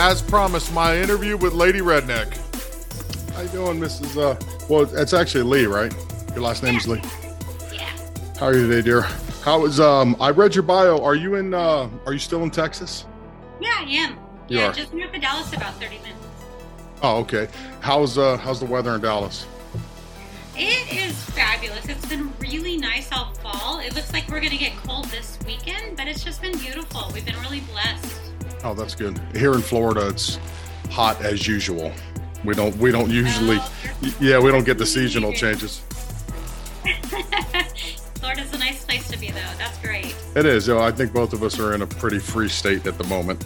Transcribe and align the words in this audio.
As 0.00 0.22
promised, 0.22 0.72
my 0.72 0.96
interview 0.96 1.36
with 1.36 1.52
Lady 1.52 1.80
Redneck. 1.80 2.34
How 3.34 3.42
you 3.42 3.48
doing, 3.50 3.78
Mrs. 3.78 4.16
Uh, 4.16 4.34
well, 4.66 4.88
it's 4.96 5.12
actually 5.12 5.42
Lee, 5.42 5.66
right? 5.66 5.94
Your 6.30 6.40
last 6.40 6.62
name 6.62 6.76
is 6.76 6.88
Lee. 6.88 7.02
Yeah. 7.70 7.90
How 8.38 8.46
are 8.46 8.56
you 8.56 8.66
today, 8.66 8.80
dear? 8.80 9.02
How 9.44 9.62
is 9.66 9.78
um? 9.78 10.16
I 10.18 10.30
read 10.30 10.54
your 10.54 10.62
bio. 10.62 11.04
Are 11.04 11.14
you 11.14 11.34
in? 11.34 11.52
uh 11.52 11.90
Are 12.06 12.14
you 12.14 12.18
still 12.18 12.42
in 12.44 12.50
Texas? 12.50 13.04
Yeah, 13.60 13.68
I 13.76 13.82
am. 13.82 14.18
You 14.48 14.60
yeah, 14.60 14.68
are. 14.68 14.72
just 14.72 14.94
north 14.94 15.14
of 15.14 15.20
Dallas, 15.20 15.52
about 15.52 15.74
30 15.74 15.98
minutes. 15.98 16.16
Oh, 17.02 17.18
okay. 17.18 17.48
How's 17.80 18.16
uh 18.16 18.38
How's 18.38 18.58
the 18.58 18.64
weather 18.64 18.94
in 18.94 19.02
Dallas? 19.02 19.46
It 20.56 20.96
is 20.96 21.22
fabulous. 21.24 21.86
It's 21.90 22.06
been 22.06 22.32
really 22.40 22.78
nice 22.78 23.12
all 23.12 23.34
fall. 23.34 23.80
It 23.80 23.94
looks 23.94 24.14
like 24.14 24.28
we're 24.28 24.40
going 24.40 24.52
to 24.52 24.56
get 24.56 24.74
cold 24.78 25.04
this 25.10 25.38
weekend, 25.44 25.98
but 25.98 26.08
it's 26.08 26.24
just 26.24 26.40
been 26.40 26.56
beautiful. 26.56 27.10
We've 27.12 27.26
been 27.26 27.38
really 27.40 27.60
blessed. 27.60 28.29
Oh, 28.62 28.74
that's 28.74 28.94
good. 28.94 29.18
Here 29.34 29.54
in 29.54 29.62
Florida, 29.62 30.08
it's 30.08 30.38
hot 30.90 31.20
as 31.22 31.46
usual. 31.46 31.92
We 32.44 32.54
don't 32.54 32.76
we 32.76 32.90
don't 32.90 33.10
usually 33.10 33.58
Oh, 33.60 33.72
yeah 34.20 34.38
we 34.38 34.50
don't 34.50 34.64
get 34.64 34.78
the 34.78 34.86
seasonal 34.86 35.32
changes. 35.32 35.82
Florida's 38.20 38.52
a 38.52 38.58
nice 38.58 38.84
place 38.84 39.08
to 39.08 39.18
be, 39.18 39.30
though. 39.30 39.40
That's 39.58 39.78
great. 39.78 40.14
It 40.36 40.46
is. 40.46 40.68
You 40.68 40.74
know, 40.74 40.80
I 40.80 40.90
think 40.90 41.12
both 41.12 41.32
of 41.32 41.42
us 41.42 41.58
are 41.58 41.74
in 41.74 41.82
a 41.82 41.86
pretty 41.86 42.18
free 42.18 42.48
state 42.48 42.86
at 42.86 42.98
the 42.98 43.04
moment. 43.04 43.42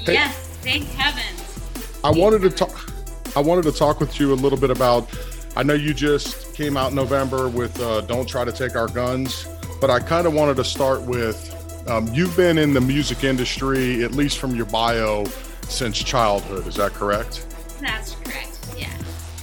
Hey. 0.00 0.14
Yes, 0.14 0.34
thank 0.62 0.84
heavens. 0.84 1.60
I 2.02 2.10
wanted 2.10 2.42
to 2.42 2.50
talk. 2.50 2.90
I 3.36 3.40
wanted 3.40 3.62
to 3.64 3.72
talk 3.72 4.00
with 4.00 4.18
you 4.18 4.32
a 4.32 4.34
little 4.34 4.58
bit 4.58 4.70
about. 4.70 5.08
I 5.56 5.62
know 5.62 5.74
you 5.74 5.92
just 5.92 6.54
came 6.54 6.76
out 6.76 6.90
in 6.90 6.96
November 6.96 7.48
with 7.48 7.78
uh, 7.80 8.00
"Don't 8.02 8.26
Try 8.26 8.44
to 8.44 8.52
Take 8.52 8.76
Our 8.76 8.88
Guns," 8.88 9.46
but 9.80 9.90
I 9.90 10.00
kind 10.00 10.26
of 10.26 10.32
wanted 10.32 10.56
to 10.56 10.64
start 10.64 11.02
with. 11.02 11.50
Um, 11.86 12.06
you've 12.14 12.36
been 12.36 12.58
in 12.58 12.72
the 12.72 12.80
music 12.80 13.24
industry, 13.24 14.04
at 14.04 14.12
least 14.12 14.38
from 14.38 14.54
your 14.54 14.66
bio, 14.66 15.24
since 15.68 15.98
childhood. 15.98 16.66
Is 16.66 16.76
that 16.76 16.92
correct? 16.92 17.46
That's 17.80 18.14
correct. 18.14 18.58
Yeah. 18.76 18.96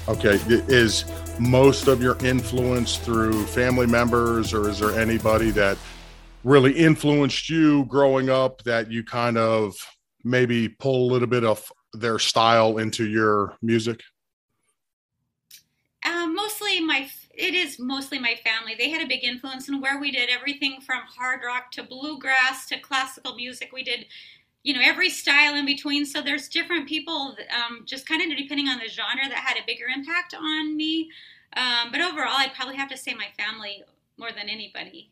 Okay. 0.07 0.39
Is 0.47 1.05
most 1.37 1.87
of 1.87 2.01
your 2.01 2.17
influence 2.23 2.97
through 2.97 3.45
family 3.47 3.87
members, 3.87 4.53
or 4.53 4.69
is 4.69 4.79
there 4.79 4.97
anybody 4.97 5.51
that 5.51 5.77
really 6.43 6.71
influenced 6.71 7.49
you 7.49 7.85
growing 7.85 8.29
up 8.29 8.63
that 8.63 8.89
you 8.89 9.03
kind 9.03 9.37
of 9.37 9.75
maybe 10.23 10.69
pull 10.69 11.09
a 11.09 11.11
little 11.11 11.27
bit 11.27 11.43
of 11.43 11.69
their 11.93 12.19
style 12.19 12.77
into 12.77 13.05
your 13.05 13.57
music? 13.61 14.01
Um, 16.05 16.35
mostly 16.35 16.79
my 16.79 17.09
it 17.39 17.53
is 17.53 17.79
mostly 17.79 18.19
my 18.19 18.35
family. 18.43 18.75
They 18.77 18.89
had 18.89 19.01
a 19.01 19.07
big 19.07 19.23
influence 19.23 19.69
in 19.69 19.79
where 19.79 19.99
we 19.99 20.11
did 20.11 20.29
everything 20.29 20.81
from 20.81 20.99
hard 21.07 21.39
rock 21.45 21.71
to 21.71 21.83
bluegrass 21.83 22.67
to 22.67 22.79
classical 22.79 23.35
music. 23.35 23.71
We 23.71 23.81
did, 23.81 24.07
you 24.63 24.73
know, 24.73 24.81
every 24.83 25.09
style 25.09 25.55
in 25.55 25.65
between. 25.65 26.05
So 26.05 26.21
there's 26.21 26.49
different 26.49 26.87
people, 26.87 27.37
um, 27.55 27.83
just 27.85 28.05
kind 28.05 28.21
of 28.21 28.37
depending 28.37 28.67
on 28.67 28.77
the 28.77 28.89
genre, 28.89 29.29
that 29.29 29.37
had 29.37 29.57
a 29.57 29.65
bigger 29.65 29.85
impact 29.85 30.35
on 30.35 30.75
me. 30.75 31.09
Um, 31.55 31.91
but 31.91 32.01
overall, 32.01 32.35
I'd 32.37 32.53
probably 32.53 32.75
have 32.75 32.89
to 32.89 32.97
say 32.97 33.13
my 33.13 33.27
family 33.41 33.83
more 34.17 34.31
than 34.31 34.49
anybody. 34.49 35.09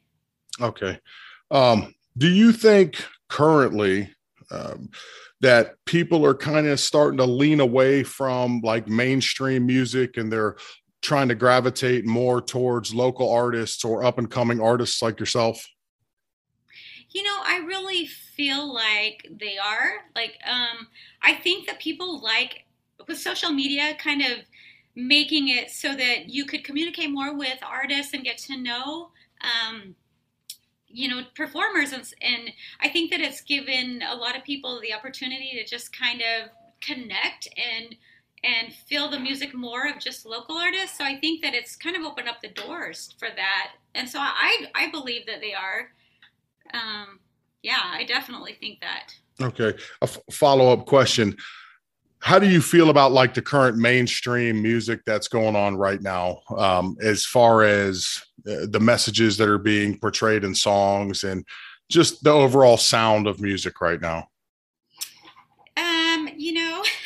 Okay. 0.59 0.99
Um, 1.49 1.95
do 2.17 2.27
you 2.27 2.51
think 2.51 3.03
currently 3.29 4.13
um, 4.51 4.89
that 5.39 5.75
people 5.85 6.25
are 6.25 6.35
kind 6.35 6.67
of 6.67 6.79
starting 6.79 7.19
to 7.19 7.25
lean 7.25 7.61
away 7.61 8.03
from 8.03 8.59
like 8.63 8.87
mainstream 8.87 9.65
music 9.65 10.17
and 10.17 10.31
they're 10.31 10.57
trying 11.01 11.29
to 11.29 11.35
gravitate 11.35 12.05
more 12.05 12.41
towards 12.41 12.93
local 12.93 13.31
artists 13.31 13.85
or 13.85 14.03
up 14.03 14.17
and 14.17 14.29
coming 14.29 14.59
artists 14.59 15.01
like 15.01 15.19
yourself? 15.19 15.65
You 17.11 17.23
know, 17.23 17.37
I 17.43 17.59
really 17.65 18.05
feel 18.05 18.73
like 18.73 19.27
they 19.39 19.57
are. 19.57 20.05
Like, 20.15 20.35
um, 20.45 20.87
I 21.21 21.35
think 21.35 21.67
that 21.67 21.79
people 21.79 22.21
like 22.21 22.65
with 23.07 23.17
social 23.17 23.51
media 23.51 23.95
kind 23.97 24.21
of 24.21 24.39
making 24.95 25.49
it 25.49 25.69
so 25.69 25.95
that 25.95 26.29
you 26.29 26.45
could 26.45 26.63
communicate 26.63 27.11
more 27.11 27.35
with 27.35 27.59
artists 27.63 28.13
and 28.13 28.23
get 28.23 28.37
to 28.39 28.57
know, 28.57 29.11
um, 29.41 29.95
you 30.87 31.07
know, 31.07 31.21
performers. 31.35 31.93
And, 31.93 32.03
and 32.21 32.49
I 32.81 32.89
think 32.89 33.11
that 33.11 33.21
it's 33.21 33.41
given 33.41 34.01
a 34.01 34.15
lot 34.15 34.35
of 34.35 34.43
people 34.43 34.81
the 34.81 34.93
opportunity 34.93 35.51
to 35.53 35.65
just 35.65 35.97
kind 35.97 36.21
of 36.21 36.49
connect 36.81 37.47
and 37.57 37.95
and 38.43 38.73
feel 38.73 39.09
the 39.09 39.19
music 39.19 39.53
more 39.53 39.87
of 39.87 39.99
just 39.99 40.25
local 40.25 40.57
artists. 40.57 40.97
So 40.97 41.03
I 41.03 41.19
think 41.19 41.41
that 41.41 41.53
it's 41.53 41.75
kind 41.75 41.95
of 41.95 42.03
opened 42.03 42.29
up 42.29 42.41
the 42.41 42.49
doors 42.49 43.13
for 43.17 43.29
that. 43.35 43.71
And 43.95 44.07
so 44.07 44.19
I 44.19 44.67
I 44.75 44.91
believe 44.91 45.25
that 45.25 45.41
they 45.41 45.53
are. 45.53 45.89
Um, 46.73 47.19
yeah, 47.63 47.81
I 47.83 48.03
definitely 48.03 48.55
think 48.59 48.81
that. 48.81 49.13
Okay. 49.41 49.77
A 50.01 50.03
f- 50.03 50.19
follow 50.31 50.71
up 50.71 50.85
question. 50.85 51.35
How 52.19 52.39
do 52.39 52.47
you 52.47 52.61
feel 52.61 52.89
about 52.89 53.11
like 53.11 53.33
the 53.33 53.41
current 53.41 53.77
mainstream 53.77 54.61
music 54.61 55.01
that's 55.05 55.27
going 55.27 55.55
on 55.55 55.77
right 55.77 56.01
now, 56.01 56.39
um, 56.57 56.97
as 57.01 57.25
far 57.25 57.63
as 57.63 58.21
uh, 58.47 58.65
the 58.69 58.79
messages 58.79 59.37
that 59.37 59.47
are 59.47 59.59
being 59.59 59.99
portrayed 59.99 60.43
in 60.43 60.55
songs 60.55 61.23
and 61.23 61.45
just 61.89 62.23
the 62.23 62.31
overall 62.31 62.77
sound 62.77 63.27
of 63.27 63.39
music 63.39 63.81
right 63.81 64.01
now? 64.01 64.27
Um, 65.77 66.27
you 66.35 66.53
know, 66.53 66.77
not 66.77 66.83
real 66.83 66.83
happy. 66.83 66.96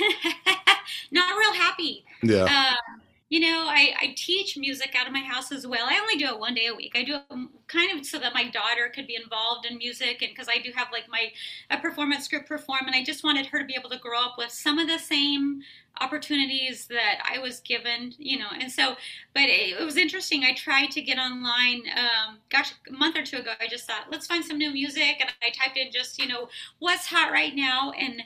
Yeah. 2.22 2.44
Um, 2.44 3.02
you 3.32 3.40
know, 3.40 3.66
I, 3.66 3.94
I 3.98 4.14
teach 4.18 4.58
music 4.58 4.94
out 4.94 5.08
of 5.08 5.14
my 5.14 5.22
house 5.22 5.54
as 5.54 5.66
well. 5.66 5.88
I 5.90 5.98
only 6.02 6.18
do 6.18 6.26
it 6.26 6.38
one 6.38 6.54
day 6.54 6.68
a 6.68 6.76
week. 6.76 6.98
I 6.98 7.04
do 7.06 7.16
it 7.16 7.50
kind 7.68 7.98
of 7.98 8.06
so 8.06 8.20
that 8.20 8.34
my 8.34 8.50
daughter 8.50 8.92
could 8.94 9.08
be 9.08 9.16
involved 9.16 9.66
in 9.66 9.78
music, 9.78 10.22
and 10.22 10.32
because 10.32 10.50
I 10.50 10.62
do 10.62 10.70
have 10.76 10.90
like 10.92 11.08
my 11.10 11.32
a 11.70 11.78
performance 11.80 12.28
group 12.28 12.46
perform, 12.46 12.82
and 12.88 12.96
I 12.96 13.06
just 13.06 13.24
wanted 13.24 13.46
her 13.46 13.60
to 13.60 13.66
be 13.66 13.74
able 13.80 13.90
to 13.92 13.98
grow 14.00 14.20
up 14.20 14.36
with 14.38 14.52
some 14.52 14.80
of 14.80 14.90
the 14.90 15.00
same 15.00 15.62
opportunities 16.02 16.88
that 16.88 17.24
I 17.24 17.40
was 17.40 17.62
given, 17.62 18.14
you 18.18 18.38
know. 18.38 18.50
And 18.60 18.70
so, 18.70 18.96
but 19.34 19.44
it, 19.44 19.80
it 19.80 19.86
was 19.86 19.96
interesting. 19.96 20.44
I 20.44 20.54
tried 20.54 20.92
to 20.92 21.02
get 21.02 21.18
online. 21.18 21.84
Um, 21.96 22.40
gosh, 22.50 22.74
a 22.90 22.92
month 22.92 23.16
or 23.18 23.24
two 23.24 23.38
ago, 23.38 23.52
I 23.62 23.68
just 23.70 23.88
thought, 23.88 24.12
let's 24.12 24.28
find 24.28 24.44
some 24.44 24.58
new 24.58 24.72
music, 24.72 25.22
and 25.22 25.30
I 25.42 25.52
typed 25.52 25.78
in 25.78 25.90
just 25.90 26.20
you 26.20 26.28
know 26.28 26.50
what's 26.80 27.06
hot 27.06 27.32
right 27.32 27.56
now, 27.56 27.92
and 27.92 28.22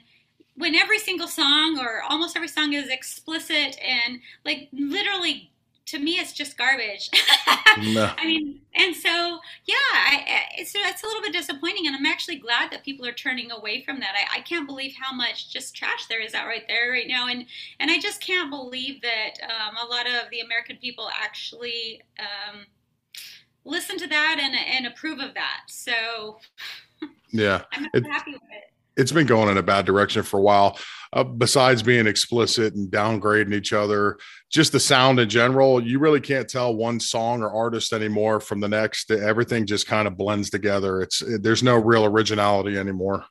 when 0.58 0.76
every 0.76 1.00
single 1.00 1.28
song 1.28 1.78
or 1.80 2.02
almost 2.10 2.36
every 2.36 2.48
song 2.48 2.74
is 2.74 2.90
explicit 2.90 3.78
and 3.82 4.20
like 4.46 4.70
literally 4.72 5.52
to 5.86 6.00
me 6.00 6.14
it's 6.14 6.34
just 6.34 6.58
garbage 6.58 7.10
No. 7.94 8.12
i 8.18 8.26
mean 8.26 8.60
and 8.74 8.96
so 8.96 9.40
yeah 9.66 9.76
I, 9.94 10.46
it's 10.58 10.74
a 10.74 11.06
little 11.06 11.22
bit 11.22 11.34
disappointing 11.34 11.86
and 11.86 11.96
i'm 11.96 12.06
actually 12.08 12.38
glad 12.38 12.72
that 12.72 12.84
people 12.84 13.06
are 13.06 13.12
turning 13.12 13.52
away 13.52 13.84
from 13.84 14.00
that 14.00 14.16
I, 14.16 14.38
I 14.40 14.42
can't 14.42 14.66
believe 14.66 14.94
how 15.00 15.16
much 15.16 15.52
just 15.54 15.76
trash 15.76 16.08
there 16.08 16.22
is 16.22 16.34
out 16.34 16.48
right 16.48 16.64
there 16.68 16.90
right 16.90 17.08
now 17.08 17.28
and 17.28 17.46
and 17.80 17.92
i 17.92 18.00
just 18.00 18.20
can't 18.22 18.50
believe 18.50 19.02
that 19.02 19.34
um, 19.44 19.76
a 19.78 19.86
lot 19.88 20.08
of 20.08 20.30
the 20.32 20.40
american 20.40 20.78
people 20.78 21.10
actually 21.14 22.02
um, 22.20 22.66
listen 23.64 23.98
to 23.98 24.08
that 24.08 24.40
and, 24.42 24.56
and 24.56 24.88
approve 24.88 25.20
of 25.20 25.34
that 25.36 25.62
so 25.68 26.40
Yeah. 27.32 27.62
i'm 27.74 27.84
not 27.84 27.92
It- 27.94 28.08
happy 28.08 28.32
with 28.32 28.42
it 28.52 28.72
It's 28.98 29.12
been 29.12 29.28
going 29.28 29.50
in 29.50 29.58
a 29.58 29.64
bad 29.64 29.86
direction 29.86 30.24
for 30.24 30.40
a 30.40 30.44
while. 30.44 30.78
Uh, 31.14 31.24
besides 31.24 31.82
being 31.82 32.08
explicit 32.08 32.76
and 32.76 32.92
downgrading 32.92 33.54
each 33.54 33.72
other, 33.72 34.18
just 34.52 34.74
the 34.74 34.80
sound 34.80 35.20
in 35.20 35.30
general, 35.30 35.82
you 35.82 35.98
really 35.98 36.20
can't 36.20 36.50
tell 36.50 36.76
one 36.76 37.00
song 37.00 37.42
or 37.42 37.54
artist 37.54 37.94
anymore 37.94 38.42
from 38.42 38.60
the 38.60 38.68
next. 38.68 39.10
Everything 39.12 39.66
just 39.66 39.88
kind 39.88 40.08
of 40.08 40.18
blends 40.18 40.50
together. 40.50 41.02
It's 41.02 41.24
there's 41.40 41.64
no 41.64 41.76
real 41.76 42.06
originality 42.06 42.78
anymore. 42.78 43.24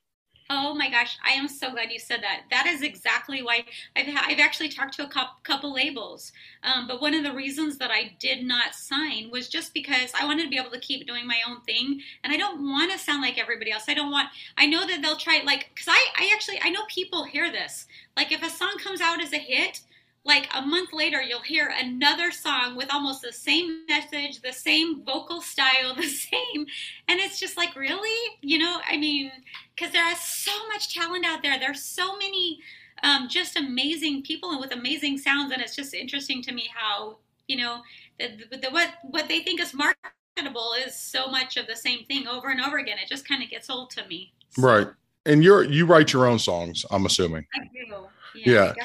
Oh 0.51 0.75
my 0.75 0.91
gosh, 0.91 1.17
I 1.27 1.33
am 1.33 1.49
so 1.49 1.71
glad 1.71 1.91
you 1.91 1.99
said 1.99 2.23
that. 2.23 2.43
That 2.51 2.67
is 2.67 2.83
exactly 2.83 3.43
why 3.43 3.65
I've 3.97 4.07
ha- 4.07 4.27
I've 4.29 4.41
actually 4.41 4.69
talked 4.69 4.95
to 4.95 5.05
a 5.07 5.33
couple, 5.43 5.73
labels. 5.73 6.33
Um, 6.63 6.87
but 6.87 7.01
one 7.01 7.15
of 7.15 7.25
the 7.25 7.33
reasons 7.33 7.79
that 7.79 7.91
I 7.91 8.15
did 8.19 8.45
not 8.45 8.75
sign 8.75 9.31
was 9.31 9.49
just 9.49 9.73
because 9.73 10.13
I 10.19 10.27
wanted 10.27 10.45
to 10.45 10.51
be 10.51 10.59
able 10.59 10.71
to 10.73 10.79
keep 10.81 11.07
doing 11.07 11.27
my 11.27 11.39
own 11.49 11.63
thing, 11.63 12.03
and 12.23 12.33
I 12.33 12.37
don't 12.37 12.63
want 12.63 12.93
to 12.93 12.99
sound 12.99 13.23
like 13.23 13.39
everybody 13.39 13.73
else. 13.73 13.85
I 13.89 13.95
don't 13.95 14.11
want. 14.11 14.29
I 14.59 14.67
know 14.67 14.87
that 14.87 15.01
they'll 15.01 15.17
try 15.17 15.41
like 15.45 15.71
because 15.75 15.89
I 15.89 16.07
I 16.19 16.31
actually 16.35 16.61
I 16.63 16.69
know 16.69 16.83
people 16.89 17.25
hear 17.25 17.51
this. 17.51 17.87
Like 18.15 18.31
if 18.31 18.43
a 18.43 18.51
song 18.51 18.77
comes 18.83 19.01
out 19.01 19.23
as 19.23 19.33
a 19.33 19.39
hit, 19.39 19.81
like 20.25 20.49
a 20.55 20.63
month 20.63 20.93
later 20.93 21.23
you'll 21.23 21.41
hear 21.41 21.73
another 21.79 22.31
song 22.31 22.77
with 22.77 22.93
almost 22.93 23.23
the 23.23 23.33
same 23.33 23.85
message 23.89 24.41
the 24.41 24.53
same 24.53 25.05
vocal 25.05 25.41
style 25.41 25.95
the 25.97 26.03
same 26.03 26.67
and 27.09 27.21
it's 27.21 27.39
just 27.39 27.57
like 27.57 27.75
really 27.77 28.37
you 28.41 28.59
know 28.59 28.81
i 28.89 28.97
mean 28.97 29.31
because 29.77 29.93
there 29.93 30.11
is 30.13 30.21
so 30.21 30.53
much 30.69 30.95
talent 30.95 31.25
out 31.25 31.43
there 31.43 31.59
there's 31.59 31.83
so 31.83 32.17
many 32.17 32.61
um, 33.03 33.29
just 33.29 33.57
amazing 33.57 34.23
people 34.23 34.51
and 34.51 34.61
with 34.61 34.73
amazing 34.73 35.19
sounds. 35.19 35.53
And 35.53 35.61
it's 35.61 35.77
just 35.77 35.95
interesting 35.95 36.43
to 36.43 36.53
me 36.53 36.69
how 36.75 37.19
you 37.49 37.59
know 37.59 37.83
the, 38.19 38.57
the, 38.57 38.71
what 38.71 38.89
what 39.03 39.29
they 39.29 39.41
think 39.41 39.61
is 39.61 39.75
marketable 39.75 40.75
is 40.85 40.99
so 40.99 41.27
much 41.27 41.57
of 41.57 41.67
the 41.67 41.77
same 41.77 42.05
thing 42.07 42.27
over 42.27 42.49
and 42.49 42.61
over 42.61 42.79
again. 42.79 42.97
It 43.03 43.09
just 43.09 43.29
kind 43.29 43.43
of 43.43 43.51
gets 43.51 43.69
old 43.69 43.91
to 43.91 44.07
me. 44.07 44.33
So, 44.51 44.63
right. 44.63 44.87
And 45.27 45.45
you're 45.45 45.65
you 45.65 45.87
write 45.87 46.13
your 46.13 46.27
own 46.27 46.39
songs, 46.39 46.85
I'm 46.91 47.07
assuming. 47.07 47.47
I 47.55 47.65
do. 47.73 48.07
Yeah. 48.35 48.75
yeah. 48.77 48.85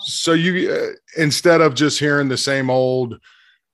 So 0.00 0.32
you 0.32 0.72
uh, 0.72 1.20
instead 1.20 1.60
of 1.60 1.74
just 1.74 1.98
hearing 1.98 2.28
the 2.28 2.36
same 2.36 2.70
old 2.70 3.20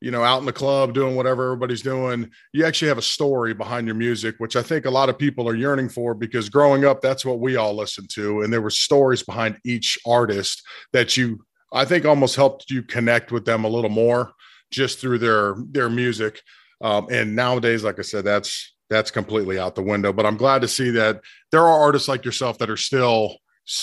you 0.00 0.10
know, 0.10 0.22
out 0.22 0.40
in 0.40 0.46
the 0.46 0.52
club 0.52 0.92
doing 0.92 1.16
whatever 1.16 1.46
everybody's 1.46 1.82
doing, 1.82 2.30
you 2.52 2.64
actually 2.64 2.88
have 2.88 2.98
a 2.98 3.02
story 3.02 3.54
behind 3.54 3.86
your 3.86 3.96
music, 3.96 4.34
which 4.38 4.56
I 4.56 4.62
think 4.62 4.84
a 4.84 4.90
lot 4.90 5.08
of 5.08 5.18
people 5.18 5.48
are 5.48 5.54
yearning 5.54 5.88
for 5.88 6.14
because 6.14 6.48
growing 6.48 6.84
up, 6.84 7.00
that's 7.00 7.24
what 7.24 7.40
we 7.40 7.56
all 7.56 7.74
listened 7.74 8.10
to. 8.10 8.42
And 8.42 8.52
there 8.52 8.60
were 8.60 8.70
stories 8.70 9.22
behind 9.22 9.58
each 9.64 9.98
artist 10.06 10.62
that 10.92 11.16
you, 11.16 11.44
I 11.72 11.84
think, 11.86 12.04
almost 12.04 12.36
helped 12.36 12.70
you 12.70 12.82
connect 12.82 13.32
with 13.32 13.46
them 13.46 13.64
a 13.64 13.68
little 13.68 13.90
more 13.90 14.32
just 14.70 15.00
through 15.00 15.18
their 15.18 15.54
their 15.70 15.88
music. 15.88 16.40
Um, 16.82 17.06
and 17.10 17.34
nowadays, 17.34 17.82
like 17.82 17.98
I 17.98 18.02
said, 18.02 18.24
that's 18.24 18.74
that's 18.90 19.10
completely 19.10 19.58
out 19.58 19.74
the 19.74 19.82
window. 19.82 20.12
But 20.12 20.26
I'm 20.26 20.36
glad 20.36 20.60
to 20.62 20.68
see 20.68 20.90
that 20.90 21.20
there 21.52 21.62
are 21.62 21.80
artists 21.80 22.08
like 22.08 22.24
yourself 22.24 22.58
that 22.58 22.70
are 22.70 22.76
still, 22.76 23.38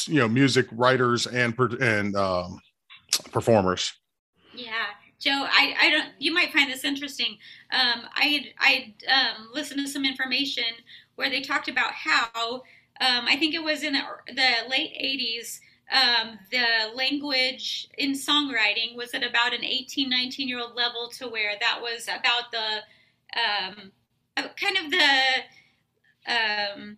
you 0.06 0.20
know, 0.20 0.28
music 0.28 0.68
writers 0.72 1.26
and 1.26 1.58
and 1.82 2.16
um, 2.16 2.60
performers. 3.32 3.92
Yeah, 4.54 4.86
Joe, 5.24 5.48
I, 5.50 5.74
I 5.80 5.90
don't. 5.90 6.10
You 6.20 6.34
might 6.34 6.52
find 6.52 6.70
this 6.70 6.84
interesting. 6.84 7.38
Um, 7.72 8.02
I 8.14 8.52
I 8.60 8.94
um, 9.08 9.50
listened 9.54 9.80
to 9.86 9.90
some 9.90 10.04
information 10.04 10.66
where 11.16 11.30
they 11.30 11.40
talked 11.40 11.70
about 11.70 11.94
how 11.94 12.56
um, 13.00 13.26
I 13.26 13.38
think 13.38 13.56
it 13.56 13.64
was 13.64 13.84
in 13.84 13.94
the, 13.94 14.02
the 14.28 14.70
late 14.70 14.94
'80s. 15.02 15.60
Um, 15.94 16.40
the 16.52 16.96
language 16.96 17.88
in 17.98 18.14
songwriting 18.14 18.98
was 18.98 19.14
at 19.14 19.24
about 19.24 19.54
an 19.54 19.64
18, 19.64 20.10
19 20.10 20.48
year 20.48 20.60
old 20.60 20.76
level 20.76 21.10
to 21.20 21.28
where 21.28 21.54
that 21.60 21.80
was 21.82 22.08
about 22.08 22.52
the 22.52 22.82
um, 23.40 23.92
uh, 24.36 24.48
kind 24.60 24.78
of 24.78 24.92
the 24.92 26.34
um, 26.34 26.98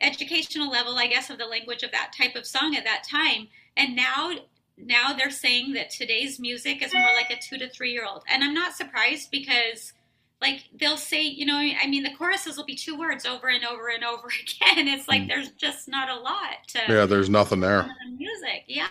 educational 0.00 0.70
level, 0.70 0.96
I 0.96 1.06
guess, 1.06 1.30
of 1.30 1.38
the 1.38 1.46
language 1.46 1.82
of 1.82 1.92
that 1.92 2.12
type 2.16 2.34
of 2.34 2.46
song 2.46 2.74
at 2.74 2.84
that 2.84 3.04
time. 3.08 3.48
And 3.76 3.94
now 3.94 4.32
now 4.76 5.12
they're 5.12 5.30
saying 5.30 5.74
that 5.74 5.90
today's 5.90 6.38
music 6.40 6.82
is 6.82 6.92
more 6.94 7.12
like 7.14 7.30
a 7.30 7.40
two 7.40 7.58
to 7.58 7.68
three 7.68 7.92
year 7.92 8.06
old. 8.06 8.24
And 8.28 8.42
I'm 8.42 8.54
not 8.54 8.74
surprised 8.74 9.30
because 9.30 9.92
like 10.40 10.64
they'll 10.78 10.96
say, 10.96 11.22
you 11.22 11.46
know, 11.46 11.56
I 11.56 11.86
mean, 11.86 12.02
the 12.02 12.14
choruses 12.14 12.56
will 12.56 12.64
be 12.64 12.74
two 12.74 12.98
words 12.98 13.24
over 13.24 13.48
and 13.48 13.64
over 13.64 13.88
and 13.88 14.04
over 14.04 14.28
again. 14.42 14.88
It's 14.88 15.08
like 15.08 15.22
mm. 15.22 15.28
there's 15.28 15.50
just 15.52 15.88
not 15.88 16.08
a 16.08 16.18
lot. 16.18 16.56
To, 16.68 16.80
yeah, 16.88 17.06
there's 17.06 17.30
nothing 17.30 17.60
there. 17.60 17.88
music, 18.16 18.64
yeah. 18.66 18.88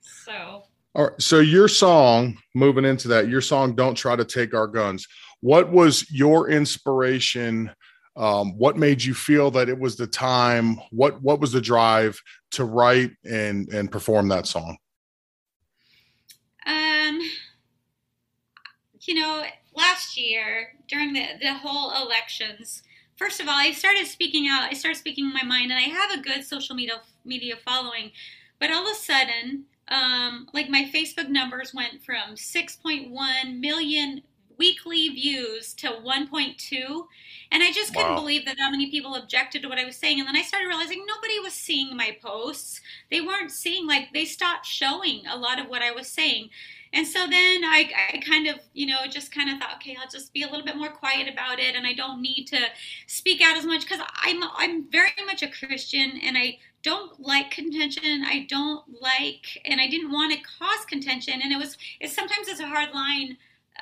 So. 0.00 0.62
All 0.94 1.04
right. 1.04 1.22
So 1.22 1.40
your 1.40 1.68
song, 1.68 2.38
moving 2.54 2.84
into 2.84 3.08
that, 3.08 3.28
your 3.28 3.40
song, 3.40 3.74
"Don't 3.74 3.94
Try 3.94 4.16
to 4.16 4.24
Take 4.24 4.54
Our 4.54 4.66
Guns." 4.66 5.06
What 5.40 5.70
was 5.70 6.10
your 6.10 6.50
inspiration 6.50 7.70
um, 8.16 8.58
what 8.58 8.76
made 8.76 9.02
you 9.02 9.14
feel 9.14 9.50
that 9.52 9.68
it 9.68 9.78
was 9.78 9.96
the 9.96 10.06
time 10.06 10.78
what 10.90 11.22
what 11.22 11.40
was 11.40 11.52
the 11.52 11.60
drive 11.60 12.20
to 12.52 12.64
write 12.64 13.12
and 13.24 13.68
and 13.68 13.90
perform 13.90 14.28
that 14.28 14.46
song? 14.46 14.76
Um 16.66 17.20
you 19.02 19.14
know 19.14 19.44
last 19.74 20.16
year 20.16 20.74
during 20.88 21.12
the 21.12 21.24
the 21.40 21.54
whole 21.54 21.90
elections 22.04 22.82
first 23.16 23.40
of 23.40 23.48
all 23.48 23.56
i 23.56 23.72
started 23.72 24.06
speaking 24.06 24.46
out 24.48 24.68
i 24.70 24.74
started 24.74 24.98
speaking 24.98 25.32
my 25.32 25.42
mind 25.42 25.70
and 25.70 25.78
i 25.78 25.88
have 25.88 26.10
a 26.12 26.22
good 26.22 26.44
social 26.44 26.74
media 26.74 27.00
media 27.24 27.54
following 27.64 28.10
but 28.58 28.70
all 28.70 28.82
of 28.82 28.92
a 28.92 28.94
sudden 28.94 29.64
um, 29.88 30.46
like 30.52 30.68
my 30.68 30.88
facebook 30.94 31.28
numbers 31.28 31.74
went 31.74 32.02
from 32.04 32.34
6.1 32.34 33.58
million 33.58 34.22
weekly 34.60 35.08
views 35.08 35.72
to 35.72 35.88
1.2 35.88 37.06
and 37.50 37.62
i 37.62 37.72
just 37.72 37.94
couldn't 37.94 38.10
wow. 38.10 38.20
believe 38.20 38.44
that 38.44 38.58
that 38.58 38.70
many 38.70 38.90
people 38.90 39.14
objected 39.14 39.62
to 39.62 39.68
what 39.68 39.78
i 39.78 39.84
was 39.86 39.96
saying. 39.96 40.20
And 40.20 40.28
then 40.28 40.36
i 40.36 40.42
started 40.42 40.66
realizing 40.66 41.06
nobody 41.06 41.38
was 41.40 41.54
seeing 41.54 41.96
my 41.96 42.16
posts. 42.22 42.82
They 43.10 43.22
weren't 43.22 43.50
seeing 43.50 43.86
like 43.86 44.12
they 44.12 44.26
stopped 44.26 44.66
showing 44.66 45.22
a 45.26 45.36
lot 45.36 45.58
of 45.58 45.68
what 45.68 45.80
i 45.80 45.90
was 45.90 46.08
saying. 46.08 46.50
And 46.92 47.06
so 47.06 47.20
then 47.20 47.62
I, 47.64 47.88
I 48.12 48.18
kind 48.18 48.48
of, 48.48 48.56
you 48.72 48.86
know, 48.86 48.98
just 49.08 49.32
kind 49.32 49.48
of 49.48 49.58
thought, 49.58 49.76
okay, 49.76 49.96
I'll 50.00 50.10
just 50.10 50.34
be 50.34 50.42
a 50.42 50.48
little 50.48 50.64
bit 50.64 50.76
more 50.76 50.88
quiet 50.88 51.32
about 51.32 51.60
it, 51.60 51.76
and 51.76 51.86
I 51.86 51.92
don't 51.92 52.20
need 52.20 52.46
to 52.46 52.58
speak 53.06 53.40
out 53.40 53.56
as 53.56 53.64
much 53.64 53.82
because 53.82 54.00
I'm 54.22 54.42
I'm 54.56 54.90
very 54.90 55.12
much 55.24 55.42
a 55.42 55.48
Christian, 55.48 56.18
and 56.24 56.36
I 56.36 56.58
don't 56.82 57.20
like 57.20 57.52
contention. 57.52 58.24
I 58.26 58.46
don't 58.48 58.84
like, 59.00 59.60
and 59.64 59.80
I 59.80 59.86
didn't 59.86 60.10
want 60.10 60.32
to 60.32 60.40
cause 60.58 60.84
contention, 60.84 61.40
and 61.42 61.52
it 61.52 61.58
was 61.58 61.78
it's 62.00 62.14
sometimes 62.14 62.48
it's 62.48 62.60
a 62.60 62.66
hard 62.66 62.92
line 62.92 63.36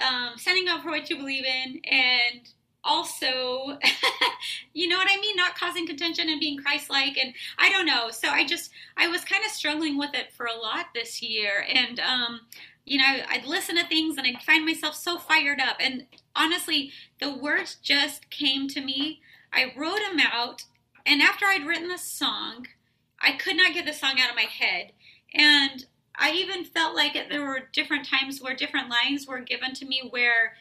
um, 0.06 0.37
standing 0.37 0.69
up 0.69 0.82
for 0.82 0.90
what 0.90 1.08
you 1.11 1.17
believe 1.17 1.44
in 1.44 1.81
and 1.85 2.49
also 2.85 3.79
you 4.73 4.88
know 4.88 4.96
what 4.96 5.08
i 5.11 5.20
mean? 5.20 5.37
Not 5.37 5.56
causing 5.56 5.87
contention 5.87 6.29
and 6.29 6.40
being 6.40 6.58
christ-like 6.58 7.19
and 7.19 7.35
i 7.58 7.70
don't 7.70 7.87
know. 7.87 8.11
So 8.11 8.29
i 8.29 8.44
just 8.44 8.70
i 8.96 9.08
was 9.08 9.25
kind 9.25 9.44
of 9.44 9.50
struggling 9.50 9.99
with 9.99 10.14
it 10.14 10.32
for 10.32 10.46
a 10.46 10.56
lot 10.56 10.87
this 10.94 11.23
year 11.23 11.64
and 11.69 12.00
um 12.00 12.40
you 12.85 12.99
know 12.99 13.20
i'd 13.31 13.44
listen 13.44 13.76
to 13.76 13.87
things 13.87 14.17
and 14.17 14.26
i'd 14.26 14.43
find 14.43 14.64
myself 14.64 14.94
so 14.94 15.19
fired 15.19 15.61
up 15.61 15.76
and 15.81 16.06
honestly 16.35 16.93
the 17.20 17.35
words 17.35 17.76
just 17.82 18.31
came 18.31 18.69
to 18.69 18.81
me. 18.81 19.20
I 19.52 19.73
wrote 19.76 19.99
them 19.99 20.20
out 20.20 20.64
and 21.05 21.20
after 21.20 21.46
i'd 21.46 21.67
written 21.67 21.88
the 21.88 21.99
song 21.99 22.67
i 23.20 23.32
could 23.32 23.56
not 23.56 23.75
get 23.75 23.87
the 23.87 23.93
song 23.93 24.20
out 24.20 24.31
of 24.31 24.37
my 24.37 24.43
head 24.43 24.93
and 25.35 25.87
I 26.19 26.32
even 26.32 26.65
felt 26.65 26.97
like 26.97 27.17
there 27.31 27.47
were 27.47 27.69
different 27.73 28.06
times 28.06 28.41
where 28.41 28.55
different 28.55 28.91
lines 28.91 29.26
were 29.26 29.41
given 29.41 29.73
to 29.75 29.87
me 29.87 30.03
where 30.11 30.55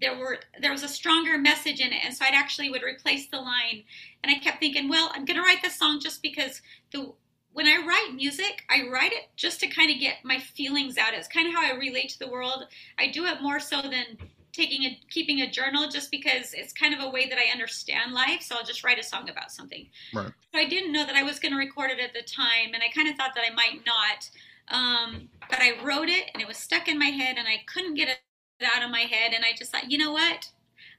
there 0.00 0.16
were 0.16 0.38
there 0.60 0.72
was 0.72 0.82
a 0.82 0.88
stronger 0.88 1.38
message 1.38 1.80
in 1.80 1.92
it. 1.92 2.04
And 2.04 2.14
so 2.14 2.24
I'd 2.24 2.34
actually 2.34 2.70
would 2.70 2.82
replace 2.82 3.28
the 3.28 3.38
line. 3.38 3.84
And 4.22 4.34
I 4.34 4.38
kept 4.38 4.60
thinking 4.60 4.88
well 4.88 5.10
I'm 5.14 5.24
going 5.24 5.38
to 5.38 5.42
write 5.42 5.62
this 5.62 5.78
song 5.78 6.00
just 6.00 6.22
because 6.22 6.60
the 6.92 7.12
when 7.52 7.66
I 7.66 7.84
write 7.86 8.14
music 8.14 8.64
I 8.68 8.88
write 8.92 9.12
it 9.12 9.28
just 9.36 9.60
to 9.60 9.68
kind 9.68 9.90
of 9.90 10.00
get 10.00 10.16
my 10.24 10.38
feelings 10.38 10.98
out. 10.98 11.14
It's 11.14 11.28
kind 11.28 11.48
of 11.48 11.54
how 11.54 11.64
I 11.64 11.76
relate 11.76 12.10
to 12.10 12.18
the 12.18 12.30
world. 12.30 12.64
I 12.98 13.08
do 13.08 13.24
it 13.26 13.42
more 13.42 13.60
so 13.60 13.82
than 13.82 14.18
taking 14.52 14.84
a 14.84 14.98
keeping 15.10 15.40
a 15.42 15.50
journal 15.50 15.88
just 15.88 16.10
because 16.10 16.52
it's 16.52 16.72
kind 16.72 16.94
of 16.94 17.00
a 17.00 17.10
way 17.10 17.28
that 17.28 17.38
I 17.38 17.52
understand 17.52 18.12
life. 18.12 18.42
So 18.42 18.56
I'll 18.56 18.64
just 18.64 18.82
write 18.82 18.98
a 18.98 19.04
song 19.04 19.28
about 19.28 19.52
something. 19.52 19.88
Right. 20.12 20.32
so 20.52 20.58
I 20.58 20.64
didn't 20.64 20.92
know 20.92 21.06
that 21.06 21.14
I 21.14 21.22
was 21.22 21.38
going 21.38 21.52
to 21.52 21.58
record 21.58 21.90
it 21.90 22.00
at 22.00 22.12
the 22.12 22.22
time 22.22 22.74
and 22.74 22.82
I 22.82 22.88
kind 22.92 23.08
of 23.08 23.16
thought 23.16 23.34
that 23.34 23.44
I 23.48 23.54
might 23.54 23.84
not 23.86 24.28
um, 24.68 25.28
but 25.48 25.60
I 25.60 25.82
wrote 25.82 26.08
it 26.08 26.30
and 26.32 26.42
it 26.42 26.48
was 26.48 26.56
stuck 26.56 26.88
in 26.88 26.98
my 26.98 27.06
head 27.06 27.36
and 27.38 27.46
I 27.46 27.62
couldn't 27.72 27.94
get 27.94 28.08
it 28.08 28.18
out 28.64 28.82
of 28.82 28.90
my 28.90 29.00
head. 29.00 29.32
And 29.34 29.44
I 29.44 29.52
just 29.56 29.72
thought, 29.72 29.90
you 29.90 29.98
know 29.98 30.12
what? 30.12 30.50